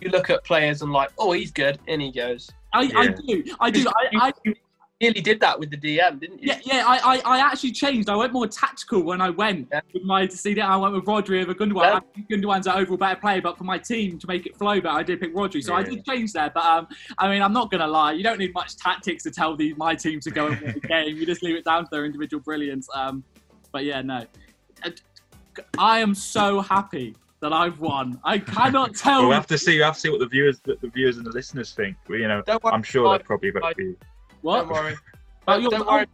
[0.00, 2.50] you look at players and like, oh, he's good, and he goes.
[2.72, 3.44] I, I do.
[3.60, 3.86] I do.
[3.88, 4.52] I, I,
[5.00, 6.48] nearly did that with the DM, didn't you?
[6.48, 6.84] yeah, yeah.
[6.86, 8.08] I, I, I actually changed.
[8.08, 9.80] I went more tactical when I went Yeah.
[9.92, 10.62] with my decision.
[10.62, 11.82] I went with Rodri over Gundogan.
[11.82, 11.96] Yeah.
[11.96, 14.80] I think Gundogan's an overall better player, but for my team to make it flow
[14.80, 15.62] better, I did pick Rodri.
[15.62, 16.50] So I did change there.
[16.52, 16.88] But um,
[17.18, 18.12] I mean, I'm not gonna lie.
[18.12, 20.80] You don't need much tactics to tell the, my team to go and win the
[20.88, 21.16] game.
[21.16, 22.88] You just leave it down to their individual brilliance.
[22.94, 23.22] Um,
[23.72, 24.24] but yeah, no.
[25.78, 28.18] I am so happy that I've won.
[28.24, 29.20] I cannot tell.
[29.20, 29.76] We'll you have to see.
[29.76, 31.96] We have to see what the viewers, the, the viewers and the listeners think.
[32.08, 32.58] Well, You know, worry.
[32.72, 33.96] I'm sure they're probably vote I- for you.
[34.42, 34.60] what?
[34.60, 34.96] Don't worry.
[35.42, 36.06] About your- Don't worry.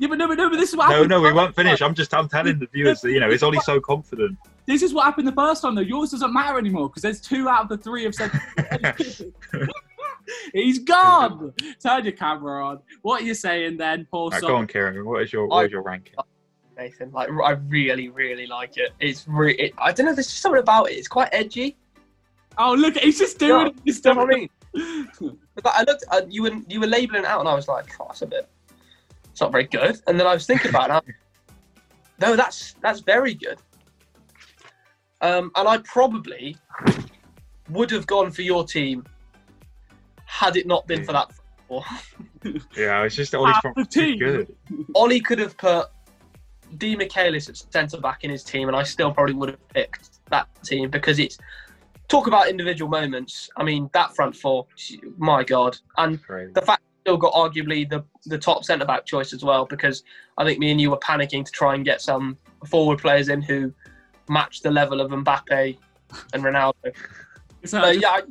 [0.00, 1.10] Yeah, but no, but no, but this is what No, happened.
[1.10, 1.82] no, we won't finish.
[1.82, 4.38] I'm just, I'm telling the viewers that you know, is Ollie so confident?
[4.64, 5.80] This is what happened the first time though.
[5.80, 8.30] Yours doesn't matter anymore because there's two out of the three have said
[10.52, 11.52] he's gone.
[11.82, 12.78] Turn your camera on.
[13.02, 14.30] What are you saying then, Paul?
[14.30, 15.04] Right, go on, Kieran.
[15.04, 16.14] What is your, what is your ranking?
[16.78, 18.92] Nathan, like I really, really like it.
[19.00, 20.14] It's re- it, I don't know.
[20.14, 20.94] There's just something about it.
[20.94, 21.76] It's quite edgy.
[22.56, 23.74] Oh look, he's just doing Yeah, it.
[23.84, 24.48] He's You what I mean?
[25.60, 27.86] But I looked, uh, you were you were labeling it out, and I was like,
[28.00, 28.48] oh, that's a bit.
[29.32, 30.00] It's not very good.
[30.06, 31.04] And then I was thinking about it.
[31.04, 31.14] and
[32.20, 33.58] no, that's that's very good.
[35.20, 36.56] Um, and I probably
[37.70, 39.04] would have gone for your team
[40.26, 41.30] had it not been for that.
[42.76, 44.18] Yeah, it's just Ollie's Half from too team.
[44.20, 44.54] good.
[44.94, 45.88] Ollie could have put
[46.76, 46.96] D.
[46.96, 50.48] Michaelis at centre back in his team, and I still probably would have picked that
[50.62, 51.38] team because it's
[52.08, 53.48] talk about individual moments.
[53.56, 54.66] I mean, that front four,
[55.16, 56.52] my God, and Crazy.
[56.52, 60.02] the fact still got arguably the the top centre back choice as well because
[60.36, 63.40] I think me and you were panicking to try and get some forward players in
[63.40, 63.72] who
[64.28, 65.78] match the level of Mbappe
[66.34, 66.94] and Ronaldo.
[67.64, 68.22] So just, yeah, I,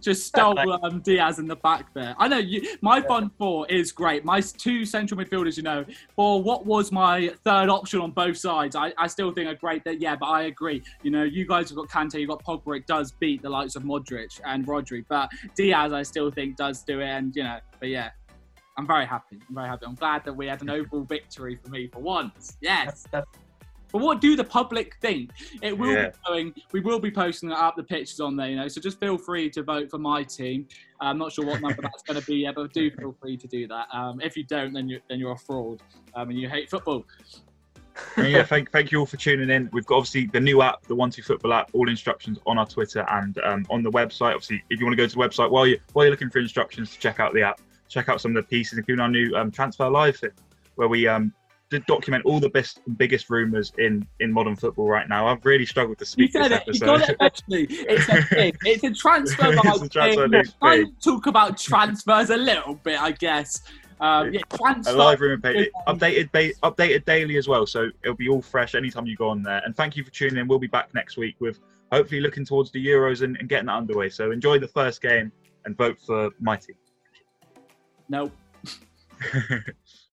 [0.00, 2.14] just stole um, Dias in the back there.
[2.18, 2.76] I know you.
[2.80, 4.24] My fun four is great.
[4.24, 5.84] My two central midfielders, you know,
[6.16, 9.84] for what was my third option on both sides, I, I still think are great.
[9.84, 10.82] That yeah, but I agree.
[11.02, 12.78] You know, you guys have got Kante, you've got Pogba.
[12.78, 16.82] It does beat the likes of Modric and Rodri, but Dias, I still think does
[16.82, 17.06] do it.
[17.06, 18.10] And you know, but yeah.
[18.76, 19.38] I'm very happy.
[19.48, 19.86] I'm very happy.
[19.86, 22.56] I'm glad that we had an overall victory for me for once.
[22.60, 22.86] Yes.
[22.86, 23.38] that's, that's,
[23.94, 25.30] But what do the public think?
[25.62, 26.08] It will Yeah.
[26.08, 26.54] be going.
[26.72, 28.66] We will be posting up the pictures on there, you know.
[28.66, 30.66] So just feel free to vote for my team.
[31.00, 33.46] I'm not sure what number that's going to be yet, but do feel free to
[33.46, 33.86] do that.
[33.92, 35.80] Um, if you don't, then you then you're a fraud
[36.16, 37.04] um, and you hate football.
[38.16, 39.70] Yeah, thank, thank you all for tuning in.
[39.72, 41.70] We've got obviously the new app, the One Two Football app.
[41.72, 44.34] All instructions on our Twitter and um, on the website.
[44.34, 46.40] Obviously, if you want to go to the website while you while you're looking for
[46.40, 49.32] instructions to check out the app, check out some of the pieces, including our new
[49.36, 50.32] um, transfer live thing,
[50.74, 51.32] where we um,
[51.70, 55.26] did document all the best biggest rumours in in modern football right now.
[55.26, 56.62] I've really struggled to You speak this said it.
[56.66, 57.66] You got it eventually.
[57.70, 58.52] It's a thing.
[58.64, 60.42] It's a transfer It's a transfer thing.
[60.62, 60.96] I thing.
[61.02, 63.62] talk about transfers a little bit, I guess.
[64.00, 64.92] Um, yeah, transfer.
[64.92, 68.74] a live room page, updated ba- updated daily as well so it'll be all fresh
[68.74, 71.16] anytime you go on there and thank you for tuning in we'll be back next
[71.16, 71.60] week with
[71.92, 75.30] hopefully looking towards the euros and, and getting that underway so enjoy the first game
[75.64, 76.74] and vote for my team
[78.08, 78.32] No.